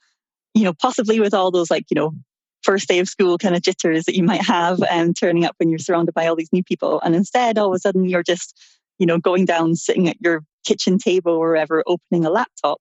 [0.58, 2.12] you know, possibly with all those like, you know,
[2.62, 5.70] first day of school kind of jitters that you might have and turning up when
[5.70, 7.00] you're surrounded by all these new people.
[7.02, 8.60] And instead, all of a sudden, you're just,
[8.98, 12.80] you know, going down, sitting at your kitchen table or wherever, opening a laptop.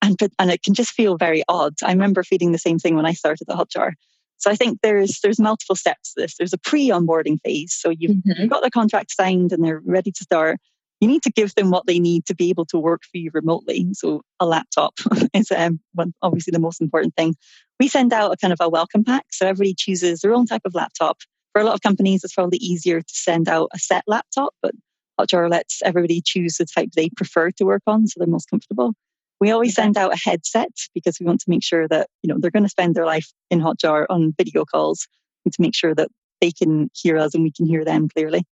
[0.00, 1.74] And, and it can just feel very odd.
[1.82, 3.92] I remember feeling the same thing when I started the Hotjar.
[4.36, 6.36] So I think there's there's multiple steps to this.
[6.36, 7.74] There's a pre-onboarding phase.
[7.76, 8.42] So you've, mm-hmm.
[8.42, 10.60] you've got the contract signed and they're ready to start
[11.00, 13.30] you need to give them what they need to be able to work for you
[13.32, 13.86] remotely.
[13.92, 14.94] So a laptop
[15.34, 15.80] is um,
[16.22, 17.36] obviously the most important thing.
[17.78, 19.26] We send out a kind of a welcome pack.
[19.30, 21.18] So everybody chooses their own type of laptop.
[21.52, 24.72] For a lot of companies, it's probably easier to send out a set laptop, but
[25.18, 28.92] Hotjar lets everybody choose the type they prefer to work on, so they're most comfortable.
[29.40, 32.38] We always send out a headset because we want to make sure that you know
[32.38, 35.06] they're going to spend their life in Hotjar on video calls.
[35.44, 36.08] Need to make sure that
[36.40, 38.44] they can hear us and we can hear them clearly.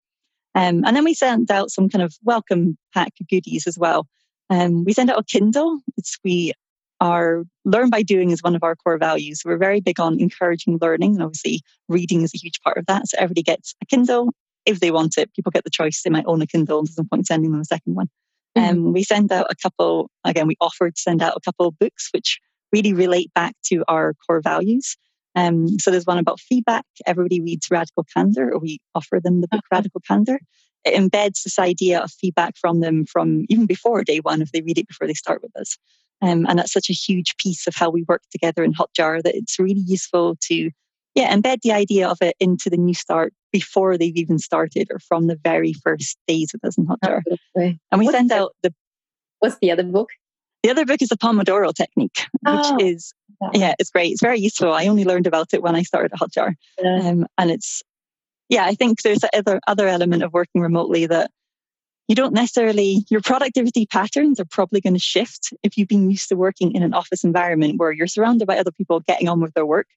[0.55, 4.07] Um, and then we sent out some kind of welcome pack goodies as well.
[4.49, 5.79] Um, we send out a Kindle.
[5.97, 6.53] It's we
[7.01, 9.41] are learn by doing is one of our core values.
[9.43, 13.07] We're very big on encouraging learning, and obviously reading is a huge part of that.
[13.07, 14.31] So everybody gets a Kindle
[14.65, 15.33] if they want it.
[15.33, 16.83] People get the choice; they might own a Kindle.
[16.83, 18.09] There's no point sending them a second one.
[18.57, 18.69] Mm-hmm.
[18.69, 20.09] Um, we send out a couple.
[20.23, 22.39] Again, we offered to send out a couple of books which
[22.71, 24.95] really relate back to our core values.
[25.35, 26.85] Um, so there's one about feedback.
[27.05, 29.77] Everybody reads Radical Candor, or we offer them the book uh-huh.
[29.77, 30.39] Radical Candor.
[30.85, 34.61] It embeds this idea of feedback from them from even before day one if they
[34.61, 35.77] read it before they start with us.
[36.21, 39.35] Um, and that's such a huge piece of how we work together in Hotjar that
[39.35, 40.71] it's really useful to
[41.15, 44.99] yeah, embed the idea of it into the new start before they've even started or
[44.99, 47.21] from the very first days with us in Hotjar.
[47.55, 48.73] And we what's send the, out the
[49.39, 50.09] What's the other book?
[50.63, 52.75] The other book is the Pomodoro technique, oh.
[52.75, 53.13] which is
[53.53, 54.11] yeah, it's great.
[54.11, 54.73] It's very useful.
[54.73, 56.55] I only learned about it when I started at Hotjar.
[56.81, 57.09] Yeah.
[57.09, 57.83] Um, and it's
[58.49, 61.31] yeah, I think there's other other element of working remotely that
[62.07, 66.29] you don't necessarily your productivity patterns are probably going to shift if you've been used
[66.29, 69.53] to working in an office environment where you're surrounded by other people getting on with
[69.53, 69.87] their work.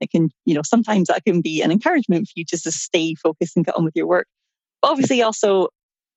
[0.00, 3.14] It can, you know, sometimes that can be an encouragement for you just to stay
[3.14, 4.26] focused and get on with your work.
[4.82, 5.68] But obviously, also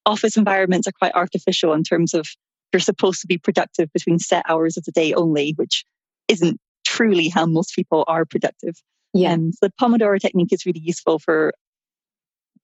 [0.05, 2.27] office environments are quite artificial in terms of
[2.73, 5.83] you're supposed to be productive between set hours of the day only, which
[6.27, 8.75] isn't truly how most people are productive.
[9.13, 9.33] Yeah.
[9.33, 11.53] Um, so the Pomodoro technique is really useful for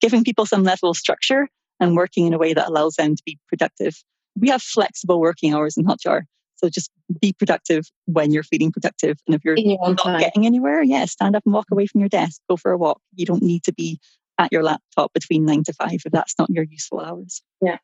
[0.02, 1.48] giving people some level of structure
[1.80, 3.96] and working in a way that allows them to be productive.
[4.40, 6.24] We have flexible working hours in Hotjar.
[6.58, 6.92] So just
[7.22, 9.18] be productive when you're feeling productive.
[9.28, 10.20] And if you're not time.
[10.20, 13.02] getting anywhere, yeah, stand up and walk away from your desk, go for a walk.
[13.16, 14.00] You don't need to be
[14.38, 17.42] at your laptop between nine to five if that's not your useful hours.
[17.62, 17.78] Yeah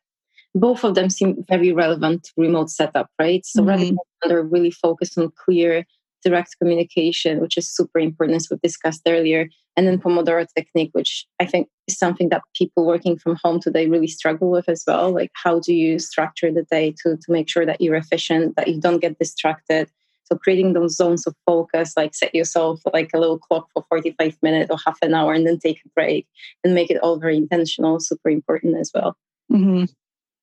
[0.54, 3.44] both of them seem very relevant to remote setup, right?
[3.44, 3.96] So mm-hmm.
[4.28, 5.86] they're really focused on clear,
[6.22, 9.48] direct communication, which is super important as we discussed earlier.
[9.76, 13.86] And then Pomodoro technique, which I think is something that people working from home today
[13.86, 15.12] really struggle with as well.
[15.12, 18.68] Like how do you structure the day to, to make sure that you're efficient, that
[18.68, 19.90] you don't get distracted.
[20.24, 24.36] So creating those zones of focus, like set yourself like a little clock for 45
[24.42, 26.26] minutes or half an hour and then take a break
[26.62, 29.16] and make it all very intentional, super important as well.
[29.50, 29.84] Mm-hmm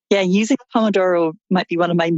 [0.10, 2.12] yeah, using Pomodoro might be one of my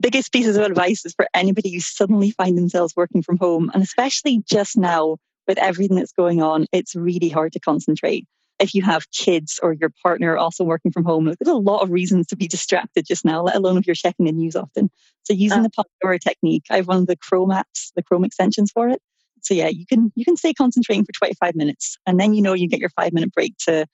[0.00, 3.70] biggest pieces of advice is for anybody who suddenly find themselves working from home.
[3.74, 8.26] And especially just now with everything that's going on, it's really hard to concentrate.
[8.58, 11.90] If you have kids or your partner also working from home, there's a lot of
[11.90, 14.90] reasons to be distracted just now, let alone if you're checking the news often.
[15.22, 18.24] So using uh, the Pomodoro technique, I have one of the Chrome apps, the Chrome
[18.24, 19.00] extensions for it.
[19.42, 22.54] So yeah, you can you can stay concentrating for 25 minutes and then you know
[22.54, 23.86] you get your five minute break to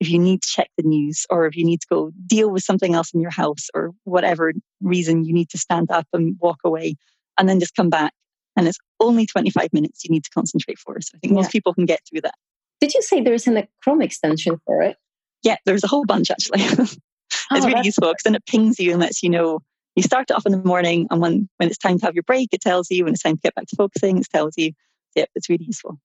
[0.00, 2.64] if you need to check the news or if you need to go deal with
[2.64, 6.58] something else in your house or whatever reason you need to stand up and walk
[6.64, 6.96] away
[7.38, 8.12] and then just come back.
[8.56, 11.00] And it's only 25 minutes you need to concentrate for.
[11.00, 11.36] So I think yeah.
[11.36, 12.34] most people can get through that.
[12.80, 14.96] Did you say there's a Chrome extension for it?
[15.42, 16.60] Yeah, there's a whole bunch actually.
[16.62, 16.96] it's
[17.50, 19.60] oh, really useful because then it pings you and lets you know
[19.96, 22.22] you start it off in the morning and when, when it's time to have your
[22.22, 23.04] break, it tells you.
[23.04, 24.72] When it's time to get back to focusing, it tells you.
[25.14, 25.98] Yeah, it's really useful.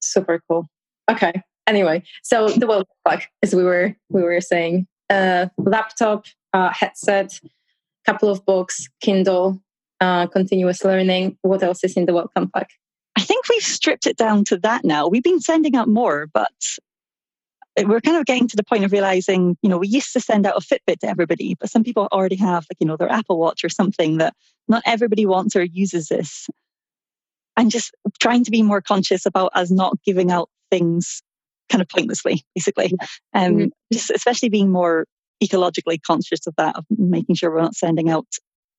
[0.00, 0.66] Super cool.
[1.10, 6.70] Okay anyway, so the welcome pack, as we were we were saying, uh, laptop, uh,
[6.72, 7.40] headset,
[8.06, 9.60] couple of books, Kindle,
[10.00, 11.38] uh, continuous learning.
[11.42, 12.70] What else is in the welcome pack?
[13.16, 15.06] I think we've stripped it down to that now.
[15.06, 16.52] We've been sending out more, but
[17.82, 20.46] we're kind of getting to the point of realizing, you know, we used to send
[20.46, 23.38] out a Fitbit to everybody, but some people already have, like, you know, their Apple
[23.38, 24.34] Watch or something that
[24.68, 26.48] not everybody wants or uses this.
[27.56, 31.22] And just trying to be more conscious about us not giving out things
[31.70, 32.92] kind of pointlessly, basically.
[33.34, 33.66] Um, mm-hmm.
[33.92, 35.06] Just especially being more
[35.42, 38.26] ecologically conscious of that, of making sure we're not sending out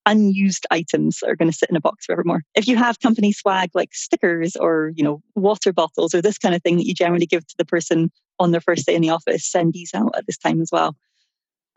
[0.06, 2.44] unused items that are going to sit in a box forevermore.
[2.54, 6.54] If you have company swag like stickers or, you know, water bottles or this kind
[6.54, 9.10] of thing that you generally give to the person on their first day in the
[9.10, 10.96] office, send these out at this time as well.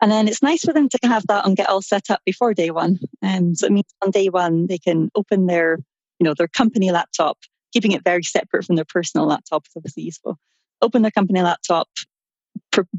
[0.01, 2.53] And then it's nice for them to have that and get all set up before
[2.53, 2.99] day one.
[3.21, 5.79] Um, so it means on day one they can open their,
[6.19, 7.37] you know, their company laptop,
[7.73, 10.37] keeping it very separate from their personal laptop is obviously useful
[10.81, 11.87] open their company laptop,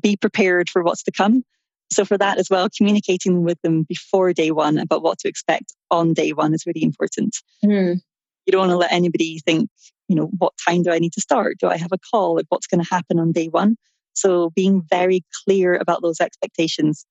[0.00, 1.44] be prepared for what's to come.
[1.92, 5.74] So for that as well, communicating with them before day one about what to expect
[5.90, 7.36] on day one is really important.
[7.64, 8.00] Mm.
[8.46, 9.68] You don't want to let anybody think,
[10.08, 11.58] you know, what time do I need to start?
[11.58, 12.36] Do I have a call?
[12.36, 13.76] Like what's going to happen on day one?
[14.14, 17.04] So being very clear about those expectations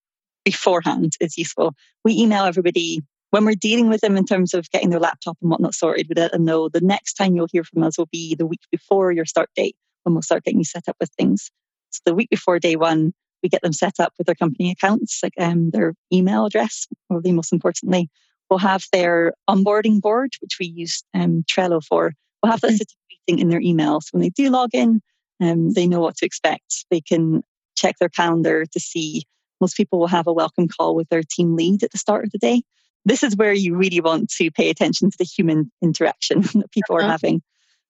[0.45, 1.73] beforehand is useful.
[2.05, 3.01] We email everybody
[3.31, 6.19] when we're dealing with them in terms of getting their laptop and whatnot sorted, we
[6.19, 9.11] let them know the next time you'll hear from us will be the week before
[9.11, 11.51] your start date when we'll start getting you set up with things.
[11.91, 15.19] So the week before day one, we get them set up with their company accounts,
[15.23, 18.09] like um, their email address, probably most importantly.
[18.49, 22.13] We'll have their onboarding board, which we use um, Trello for.
[22.41, 22.87] We'll have that sitting
[23.27, 24.01] situation in their email.
[24.01, 25.01] So when they do log in,
[25.41, 26.85] Um, they know what to expect.
[26.91, 27.43] They can
[27.77, 29.23] check their calendar to see.
[29.61, 32.31] Most people will have a welcome call with their team lead at the start of
[32.31, 32.61] the day.
[33.05, 36.97] This is where you really want to pay attention to the human interaction that people
[36.97, 37.05] uh-huh.
[37.05, 37.41] are having.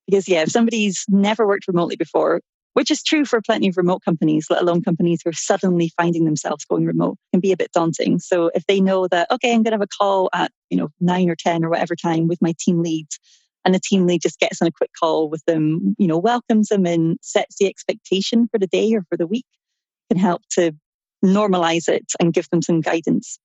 [0.09, 2.41] Because, yeah, if somebody's never worked remotely before,
[2.73, 6.25] which is true for plenty of remote companies, let alone companies who are suddenly finding
[6.25, 8.19] themselves going remote, can be a bit daunting.
[8.19, 10.89] So if they know that, okay, I'm going to have a call at, you know,
[10.99, 13.19] nine or 10 or whatever time with my team leads,
[13.65, 16.69] and the team lead just gets on a quick call with them, you know, welcomes
[16.69, 19.45] them and sets the expectation for the day or for the week,
[20.09, 20.71] can help to
[21.23, 23.37] normalize it and give them some guidance.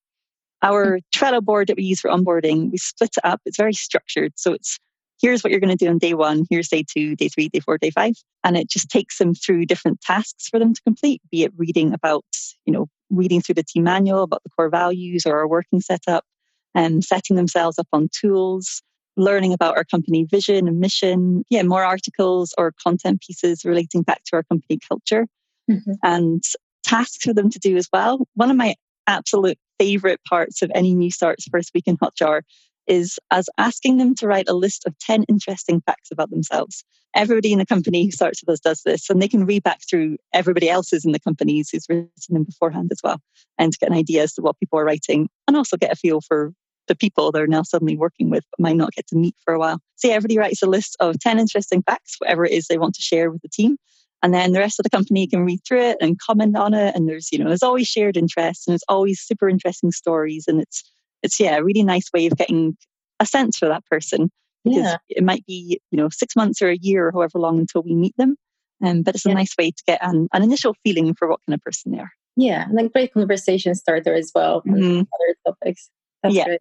[0.62, 3.40] Our Trello board that we use for onboarding, we split it up.
[3.44, 4.33] It's very structured.
[4.37, 4.79] So it's
[5.24, 7.58] here's what you're going to do on day one, here's day two, day three, day
[7.58, 8.12] four, day five.
[8.44, 11.94] And it just takes them through different tasks for them to complete, be it reading
[11.94, 12.26] about,
[12.66, 16.26] you know, reading through the team manual about the core values or our working setup
[16.74, 18.82] and setting themselves up on tools,
[19.16, 21.42] learning about our company vision and mission.
[21.48, 25.26] Yeah, more articles or content pieces relating back to our company culture
[25.70, 25.92] mm-hmm.
[26.02, 26.42] and
[26.82, 28.28] tasks for them to do as well.
[28.34, 28.74] One of my
[29.06, 32.42] absolute favorite parts of any new start's first week in Hotjar
[32.86, 36.84] is as asking them to write a list of 10 interesting facts about themselves.
[37.14, 39.80] Everybody in the company who starts with us does this, and they can read back
[39.88, 43.20] through everybody else's in the companies who's written them beforehand as well,
[43.58, 45.96] and to get an idea as to what people are writing, and also get a
[45.96, 46.52] feel for
[46.86, 49.58] the people they're now suddenly working with but might not get to meet for a
[49.58, 49.78] while.
[49.96, 52.94] So yeah, everybody writes a list of 10 interesting facts, whatever it is they want
[52.96, 53.76] to share with the team.
[54.22, 56.94] And then the rest of the company can read through it and comment on it.
[56.94, 60.46] And there's, you know, there's always shared interests and it's always super interesting stories.
[60.48, 60.82] And it's
[61.24, 62.76] it's yeah, a really nice way of getting
[63.18, 64.30] a sense for that person
[64.64, 64.96] because yeah.
[65.08, 67.94] it might be you know six months or a year or however long until we
[67.94, 68.37] meet them.
[68.84, 69.37] Um, but it's a yeah.
[69.37, 72.12] nice way to get an, an initial feeling for what kind of person they are.
[72.37, 75.00] Yeah, and a great conversation starter as well mm-hmm.
[75.00, 75.90] other topics.
[76.22, 76.44] That's yeah.
[76.44, 76.60] Great.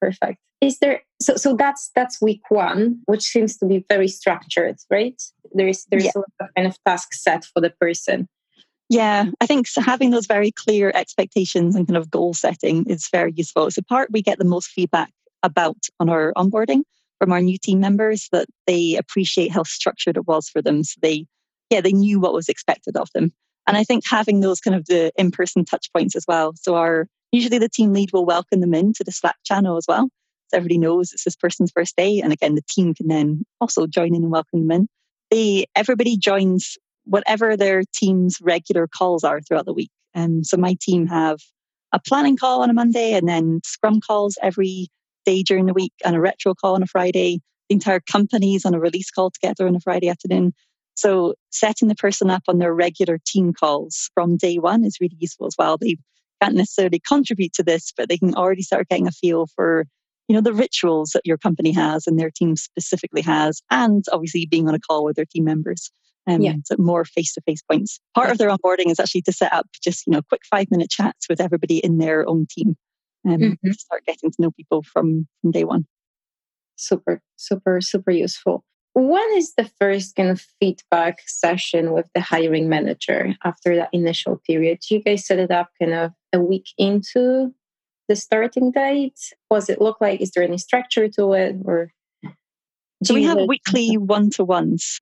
[0.00, 0.38] Perfect.
[0.60, 5.20] Is there so so that's that's week one, which seems to be very structured, right?
[5.52, 6.22] There is there's yeah.
[6.40, 8.28] a kind of task set for the person.
[8.88, 13.32] Yeah, I think having those very clear expectations and kind of goal setting is very
[13.34, 13.66] useful.
[13.66, 15.10] It's the part we get the most feedback
[15.42, 16.82] about on our onboarding
[17.18, 20.84] from our new team members that they appreciate how structured it was for them.
[20.84, 21.26] So they,
[21.70, 23.32] yeah, they knew what was expected of them.
[23.66, 26.52] And I think having those kind of the in-person touch points as well.
[26.56, 30.08] So our usually the team lead will welcome them into the Slack channel as well.
[30.48, 32.20] So everybody knows it's this person's first day.
[32.20, 34.88] And again, the team can then also join in and welcome them in.
[35.30, 39.90] They everybody joins whatever their team's regular calls are throughout the week.
[40.14, 41.38] And so my team have
[41.92, 44.88] a planning call on a Monday and then scrum calls every
[45.24, 47.40] day during the week and a retro call on a Friday.
[47.68, 50.52] The entire company's on a release call together on a Friday afternoon.
[50.94, 55.16] So setting the person up on their regular team calls from day one is really
[55.18, 55.78] useful as well.
[55.78, 55.96] They
[56.42, 59.86] can't necessarily contribute to this, but they can already start getting a feel for
[60.28, 64.46] you know the rituals that your company has and their team specifically has and obviously
[64.46, 65.90] being on a call with their team members
[66.26, 66.54] um, yeah.
[66.64, 67.98] so more face-to-face points.
[68.14, 70.90] Part of their onboarding is actually to set up just you know quick five minute
[70.90, 72.76] chats with everybody in their own team
[73.24, 73.70] and mm-hmm.
[73.72, 75.86] start getting to know people from from day one.
[76.76, 78.64] Super super super useful.
[78.94, 84.40] When is the first kind of feedback session with the hiring manager after that initial
[84.46, 84.80] period?
[84.86, 87.54] Do you guys set it up kind of a week into
[88.08, 89.18] the starting date.
[89.50, 90.20] Was it look like?
[90.20, 91.92] Is there any structure to it or
[93.04, 95.00] so we have weekly one-to-ones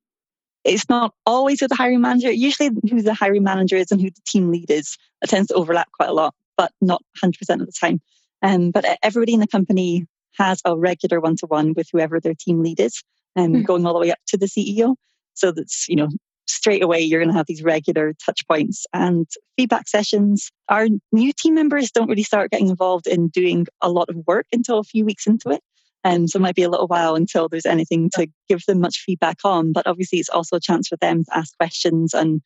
[0.65, 4.11] it's not always with the hiring manager usually who the hiring manager is and who
[4.11, 7.67] the team lead is it tends to overlap quite a lot but not 100% of
[7.67, 8.03] the time.
[8.43, 12.35] Um, but everybody in the company has a regular one to one with whoever their
[12.35, 13.03] team lead is,
[13.35, 13.67] and um, mm.
[13.67, 14.95] going all the way up to the CEO.
[15.33, 16.09] So that's, you know,
[16.47, 20.51] straight away you're going to have these regular touch points and feedback sessions.
[20.69, 24.47] Our new team members don't really start getting involved in doing a lot of work
[24.53, 25.63] until a few weeks into it.
[26.03, 28.81] And um, so it might be a little while until there's anything to give them
[28.81, 29.73] much feedback on.
[29.73, 32.41] But obviously, it's also a chance for them to ask questions and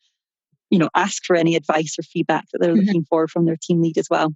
[0.69, 2.85] you know, ask for any advice or feedback that they're mm-hmm.
[2.85, 4.29] looking for from their team lead as well.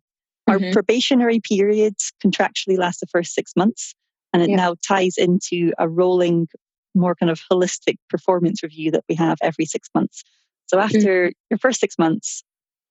[0.49, 0.65] Mm-hmm.
[0.65, 3.93] Our probationary periods contractually last the first six months,
[4.33, 4.55] and it yeah.
[4.55, 6.47] now ties into a rolling,
[6.95, 10.23] more kind of holistic performance review that we have every six months.
[10.67, 10.85] So mm-hmm.
[10.85, 11.31] after mm-hmm.
[11.49, 12.43] your first six months,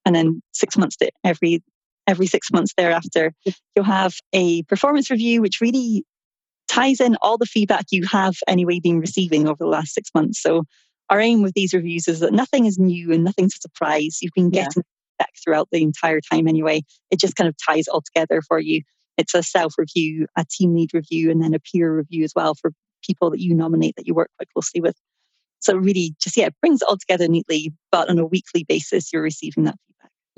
[0.05, 1.63] and then six months to every
[2.07, 3.33] every six months thereafter,
[3.75, 6.03] you'll have a performance review, which really
[6.69, 10.41] ties in all the feedback you have anyway been receiving over the last six months.
[10.41, 10.63] So
[11.09, 14.19] our aim with these reviews is that nothing is new and nothing's a surprise.
[14.21, 15.23] You've been getting yeah.
[15.25, 16.83] back throughout the entire time anyway.
[17.11, 18.83] It just kind of ties all together for you.
[19.17, 22.53] It's a self review, a team lead review, and then a peer review as well
[22.55, 22.71] for
[23.05, 24.95] people that you nominate that you work quite closely with.
[25.59, 29.11] So really just yeah, it brings it all together neatly, but on a weekly basis
[29.11, 29.88] you're receiving that feedback.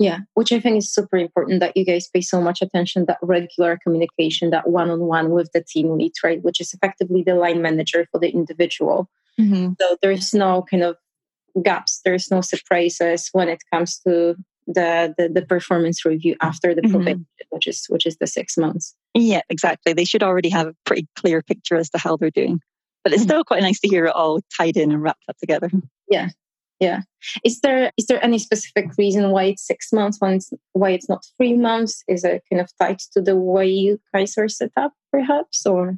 [0.02, 3.18] Yeah, which I think is super important that you guys pay so much attention that
[3.22, 6.42] regular communication, that one on one with the team lead, right?
[6.42, 9.08] Which is effectively the line manager for the individual.
[9.38, 9.74] Mm-hmm.
[9.80, 10.96] So there's no kind of
[11.62, 14.34] gaps, there's no surprises when it comes to
[14.66, 16.92] the the, the performance review after the mm-hmm.
[16.92, 18.96] probation, which is which is the six months.
[19.14, 19.92] Yeah, exactly.
[19.92, 22.60] They should already have a pretty clear picture as to how they're doing.
[23.04, 23.30] But it's mm-hmm.
[23.30, 25.70] still quite nice to hear it all tied in and wrapped up together.
[26.08, 26.30] Yeah,
[26.82, 27.02] yeah.
[27.44, 30.18] Is there is there any specific reason why it's six months?
[30.20, 32.02] It's, why it's not three months?
[32.08, 35.96] Is it kind of tied to the way you guys are set up, perhaps, or?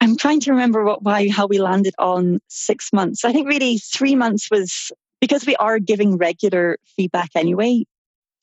[0.00, 3.24] I'm trying to remember what why how we landed on six months.
[3.24, 4.90] I think really three months was
[5.20, 7.84] because we are giving regular feedback anyway.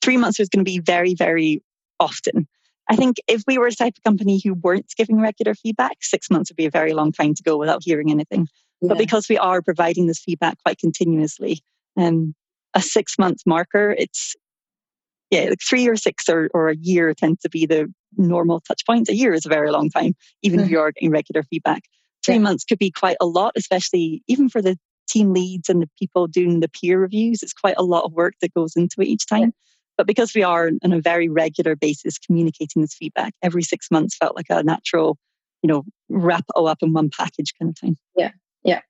[0.00, 1.62] Three months was going to be very very
[2.00, 2.48] often.
[2.90, 6.30] I think if we were a type of company who weren't giving regular feedback, six
[6.30, 8.48] months would be a very long time to go without hearing anything.
[8.80, 8.88] Yeah.
[8.88, 11.60] But because we are providing this feedback quite continuously,
[11.96, 12.34] um,
[12.74, 14.36] a six month marker, it's
[15.30, 18.86] yeah, like three or six or, or a year tends to be the normal touch
[18.86, 19.10] points.
[19.10, 20.66] A year is a very long time, even mm-hmm.
[20.66, 21.82] if you're getting regular feedback.
[22.24, 22.40] Three yeah.
[22.40, 26.26] months could be quite a lot, especially even for the team leads and the people
[26.26, 27.42] doing the peer reviews.
[27.42, 29.40] It's quite a lot of work that goes into it each time.
[29.40, 29.50] Yeah.
[29.96, 34.16] But because we are on a very regular basis communicating this feedback, every six months
[34.16, 35.18] felt like a natural,
[35.62, 37.96] you know, wrap all up in one package kind of thing.
[38.16, 38.30] Yeah.
[38.64, 38.80] Yeah.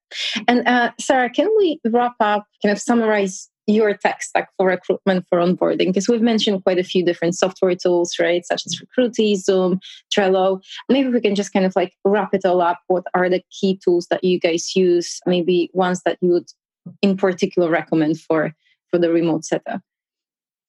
[0.47, 5.27] And uh, Sarah, can we wrap up, kind of summarize your tech stack for recruitment
[5.29, 5.89] for onboarding?
[5.89, 8.45] Because we've mentioned quite a few different software tools, right?
[8.47, 9.79] Such as Recruitee, Zoom,
[10.15, 10.63] Trello.
[10.89, 12.81] Maybe we can just kind of like wrap it all up.
[12.87, 15.21] What are the key tools that you guys use?
[15.27, 16.49] Maybe ones that you would
[17.03, 18.55] in particular recommend for
[18.91, 19.83] for the remote setup?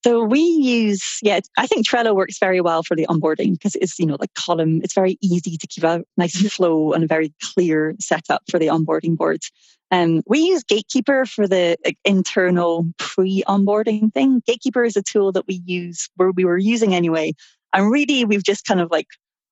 [0.05, 3.99] So we use, yeah, I think Trello works very well for the onboarding because it's,
[3.99, 4.79] you know, like column.
[4.81, 6.47] It's very easy to keep a nice mm-hmm.
[6.47, 9.51] flow and a very clear setup for the onboarding boards.
[9.91, 14.41] Um, we use Gatekeeper for the like, internal pre-onboarding thing.
[14.45, 17.33] Gatekeeper is a tool that we use where we were using anyway.
[17.73, 19.07] And really, we've just kind of like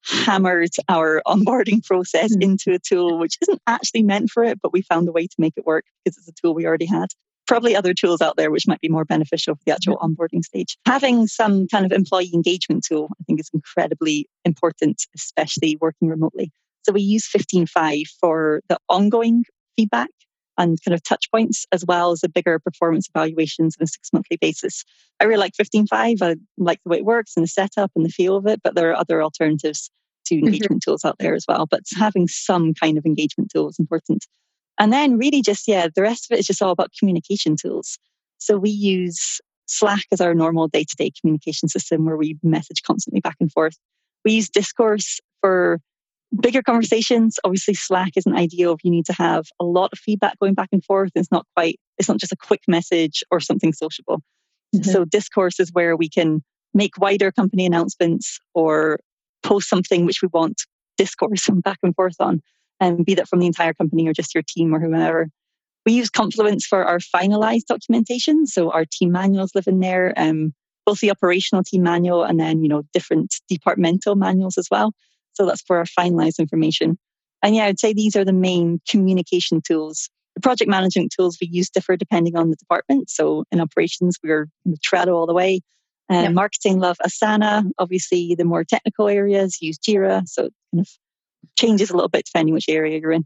[0.06, 2.52] hammered our onboarding process mm-hmm.
[2.52, 5.36] into a tool which isn't actually meant for it, but we found a way to
[5.38, 7.08] make it work because it's a tool we already had
[7.48, 10.78] probably other tools out there which might be more beneficial for the actual onboarding stage.
[10.86, 16.52] Having some kind of employee engagement tool, I think, is incredibly important, especially working remotely.
[16.84, 19.44] So we use 15Five for the ongoing
[19.76, 20.10] feedback
[20.58, 24.10] and kind of touch points, as well as the bigger performance evaluations on a six
[24.12, 24.84] monthly basis.
[25.20, 26.22] I really like 15Five.
[26.22, 28.76] I like the way it works and the setup and the feel of it, but
[28.76, 29.92] there are other alternatives
[30.26, 30.46] to mm-hmm.
[30.46, 30.92] engagement mm-hmm.
[30.92, 31.66] tools out there as well.
[31.70, 34.26] But having some kind of engagement tool is important.
[34.80, 37.98] And then really just, yeah, the rest of it is just all about communication tools.
[38.38, 42.84] So we use Slack as our normal day to day communication system where we message
[42.84, 43.78] constantly back and forth.
[44.24, 45.80] We use Discourse for
[46.40, 47.40] bigger conversations.
[47.44, 50.70] Obviously, Slack isn't ideal if you need to have a lot of feedback going back
[50.72, 51.12] and forth.
[51.16, 54.22] It's not quite, it's not just a quick message or something sociable.
[54.76, 54.90] Mm-hmm.
[54.90, 59.00] So, Discourse is where we can make wider company announcements or
[59.44, 60.62] post something which we want
[60.98, 62.42] discourse and back and forth on
[62.80, 65.30] um, be that from the entire company or just your team or whomever.
[65.86, 68.46] We use Confluence for our finalized documentation.
[68.46, 70.54] So our team manuals live in there, um,
[70.86, 74.94] both the operational team manual and then, you know, different departmental manuals as well.
[75.34, 76.98] So that's for our finalized information.
[77.44, 80.10] And yeah, I'd say these are the main communication tools.
[80.36, 83.10] The project management tools we use differ depending on the department.
[83.10, 85.62] So in operations, we're in the Trello all the way.
[86.12, 86.34] Uh, yep.
[86.34, 87.64] Marketing love Asana.
[87.80, 90.28] Obviously, the more technical areas use Jira.
[90.28, 90.90] So kind of
[91.58, 93.26] changes a little bit depending which area you're in.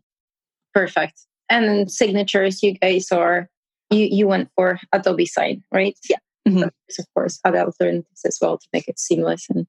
[0.74, 1.22] Perfect.
[1.49, 3.49] And signatures, you guys are
[3.89, 5.97] you you went for Adobe Sign, right?
[6.09, 6.17] Yeah.
[6.47, 6.63] Mm-hmm.
[6.63, 9.67] Of course, other alternatives as well to make it seamless and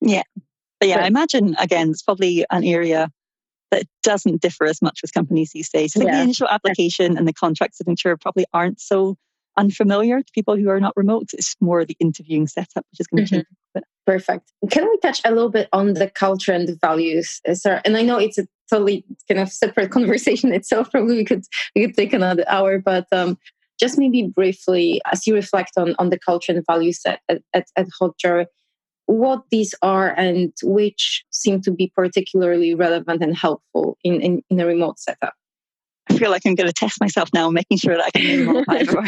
[0.00, 0.22] yeah.
[0.80, 3.10] But yeah, I imagine again, it's probably an area
[3.70, 5.96] that doesn't differ as much with companies these days.
[5.96, 6.18] I think yeah.
[6.18, 9.16] the initial application and the contract signature probably aren't so
[9.56, 11.30] unfamiliar to people who are not remote.
[11.32, 13.36] It's more the interviewing setup, which is going to mm-hmm.
[13.36, 13.84] change.
[14.06, 14.52] Perfect.
[14.70, 17.80] Can we touch a little bit on the culture and the values, sir?
[17.84, 20.90] And I know it's a totally kind of separate conversation itself.
[20.90, 21.44] Probably we could
[21.74, 23.38] we could take another hour, but um,
[23.80, 27.86] just maybe briefly, as you reflect on on the culture and values at at, at
[28.00, 28.46] Hotjar,
[29.06, 34.60] what these are and which seem to be particularly relevant and helpful in, in, in
[34.60, 35.34] a remote setup.
[36.18, 38.64] Feel like I'm going to test myself now, making sure that I can name all
[38.64, 39.04] five of our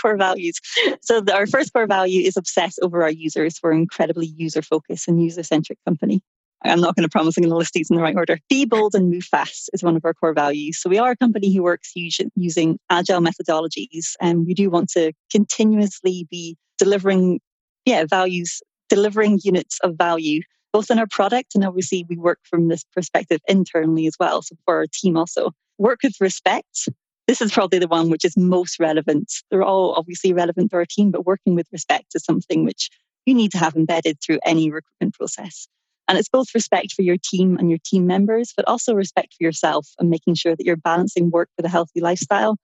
[0.00, 0.60] core values.
[1.02, 3.58] So, the, our first core value is obsess over our users.
[3.62, 6.20] We're incredibly user focused and user centric company.
[6.64, 8.38] I'm not going to promise I'm going to list these in the right order.
[8.48, 10.80] Be bold and move fast is one of our core values.
[10.80, 15.12] So we are a company who works using agile methodologies, and we do want to
[15.30, 17.40] continuously be delivering,
[17.84, 20.40] yeah, values, delivering units of value,
[20.72, 24.42] both in our product and obviously we work from this perspective internally as well.
[24.42, 26.88] So for our team also work with respect.
[27.26, 29.32] This is probably the one which is most relevant.
[29.50, 32.88] They're all obviously relevant to our team, but working with respect is something which
[33.26, 35.66] you need to have embedded through any recruitment process.
[36.08, 39.42] And it's both respect for your team and your team members, but also respect for
[39.42, 42.56] yourself and making sure that you're balancing work with a healthy lifestyle.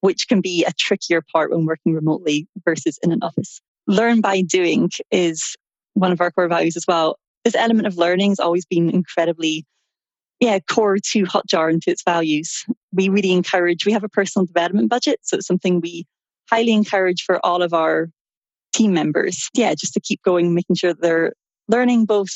[0.00, 3.60] which can be a trickier part when working remotely versus in an office.
[3.86, 5.56] Learn by doing is
[5.94, 7.18] one of our core values as well.
[7.44, 9.64] This element of learning has always been incredibly
[10.40, 12.64] yeah, core to Hotjar and to its values.
[12.92, 15.20] We really encourage, we have a personal development budget.
[15.22, 16.06] So it's something we
[16.50, 18.08] highly encourage for all of our
[18.72, 19.48] team members.
[19.54, 21.32] Yeah, just to keep going, making sure they're
[21.68, 22.30] learning both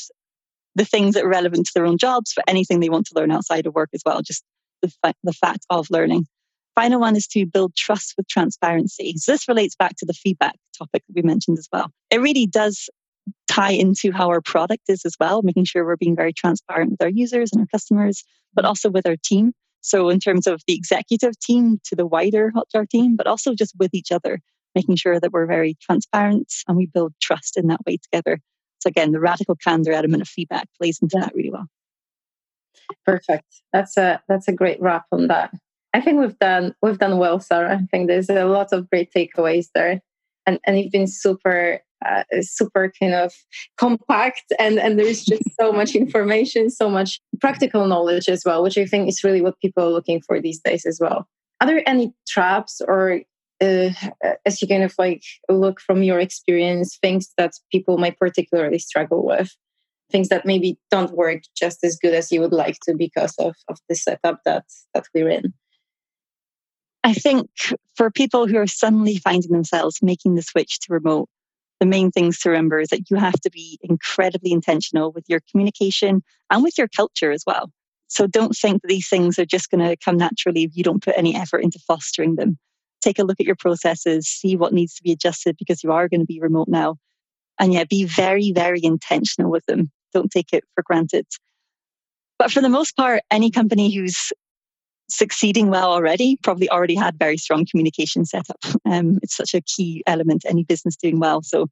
[0.75, 3.31] the things that are relevant to their own jobs, but anything they want to learn
[3.31, 4.43] outside of work as well, just
[4.81, 6.25] the, fa- the fact of learning.
[6.75, 9.13] Final one is to build trust with transparency.
[9.17, 11.91] So this relates back to the feedback topic that we mentioned as well.
[12.09, 12.89] It really does
[13.47, 17.01] tie into how our product is as well, making sure we're being very transparent with
[17.01, 19.53] our users and our customers, but also with our team.
[19.81, 23.73] So, in terms of the executive team to the wider Hotjar team, but also just
[23.77, 24.39] with each other,
[24.75, 28.39] making sure that we're very transparent and we build trust in that way together.
[28.79, 31.67] So, again, the radical candor element of feedback plays into that really well.
[33.05, 33.61] Perfect.
[33.71, 35.53] That's a that's a great wrap on that.
[35.93, 37.75] I think we've done we've done well, Sarah.
[37.75, 40.01] I think there's a lot of great takeaways there,
[40.45, 43.33] and and you've been super uh, super kind of
[43.77, 48.77] compact and and there's just so much information so much practical knowledge as well which
[48.77, 51.27] i think is really what people are looking for these days as well.
[51.61, 53.21] Are there any traps or
[53.61, 53.89] uh,
[54.45, 59.25] as you kind of like look from your experience things that people might particularly struggle
[59.25, 59.55] with?
[60.11, 63.55] Things that maybe don't work just as good as you would like to because of,
[63.69, 65.53] of the setup that that we're in?
[67.05, 67.49] I think
[67.95, 71.29] for people who are suddenly finding themselves making the switch to remote,
[71.83, 75.41] the main things to remember is that you have to be incredibly intentional with your
[75.51, 77.69] communication and with your culture as well.
[78.07, 81.03] So don't think that these things are just going to come naturally if you don't
[81.03, 82.57] put any effort into fostering them.
[83.01, 86.07] Take a look at your processes, see what needs to be adjusted because you are
[86.07, 86.95] going to be remote now.
[87.59, 89.91] And yeah, be very, very intentional with them.
[90.13, 91.27] Don't take it for granted.
[92.39, 94.31] But for the most part, any company who's
[95.13, 98.57] succeeding well already probably already had very strong communication setup.
[98.89, 101.41] Um, it's such a key element to any business doing well.
[101.43, 101.67] So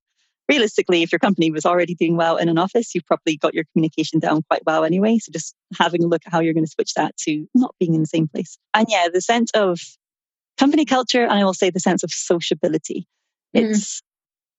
[0.47, 3.63] realistically, if your company was already doing well in an office, you've probably got your
[3.73, 5.17] communication down quite well anyway.
[5.17, 7.95] So just having a look at how you're going to switch that to not being
[7.95, 8.57] in the same place.
[8.73, 9.79] And yeah, the sense of
[10.57, 13.07] company culture, and I will say the sense of sociability.
[13.55, 13.71] Mm.
[13.71, 14.01] It's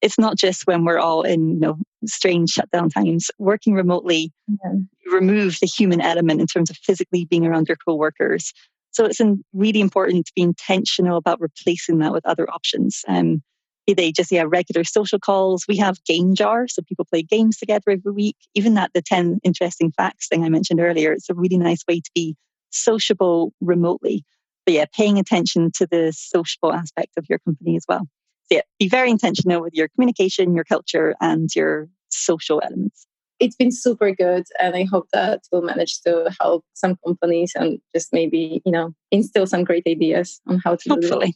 [0.00, 4.72] it's not just when we're all in you know strange shutdown times working remotely yeah.
[5.12, 8.52] remove the human element in terms of physically being around your co-workers
[8.92, 9.20] so it's
[9.52, 13.04] really important to be intentional about replacing that with other options.
[13.08, 13.42] Um,
[13.86, 15.64] be they just yeah regular social calls.
[15.66, 18.36] We have game jar so people play games together every week.
[18.54, 22.00] Even that the 10 interesting facts thing i mentioned earlier it's a really nice way
[22.00, 22.36] to be
[22.70, 24.24] sociable remotely.
[24.66, 28.06] But yeah paying attention to the sociable aspect of your company as well.
[28.50, 33.06] So yeah, be very intentional with your communication, your culture, and your social elements.
[33.42, 37.80] It's been super good, and I hope that we'll manage to help some companies and
[37.94, 41.34] just maybe you know instill some great ideas on how to hopefully.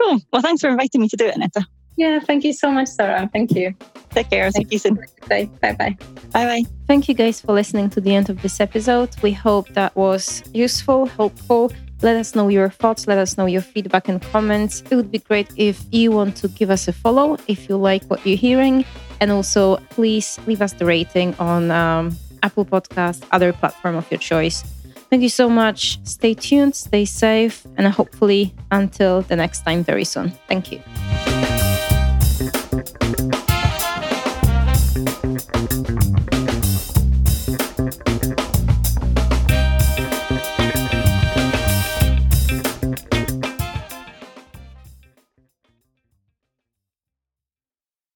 [0.00, 0.18] Cool.
[0.32, 1.66] Well, thanks for inviting me to do it, Netta.
[1.96, 3.28] Yeah, thank you so much, Sarah.
[3.32, 3.74] Thank you.
[4.10, 4.50] Take care.
[4.50, 4.98] thank you soon.
[5.28, 5.96] Bye bye.
[6.32, 6.62] Bye bye.
[6.86, 9.10] Thank you guys for listening to the end of this episode.
[9.22, 11.72] We hope that was useful, helpful
[12.02, 14.82] let us know your thoughts, let us know your feedback and comments.
[14.90, 18.04] It would be great if you want to give us a follow if you like
[18.04, 18.84] what you're hearing.
[19.20, 24.20] And also, please leave us the rating on um, Apple Podcast, other platform of your
[24.20, 24.62] choice.
[25.08, 25.98] Thank you so much.
[26.04, 30.30] Stay tuned, stay safe, and hopefully until the next time very soon.
[30.48, 30.82] Thank you.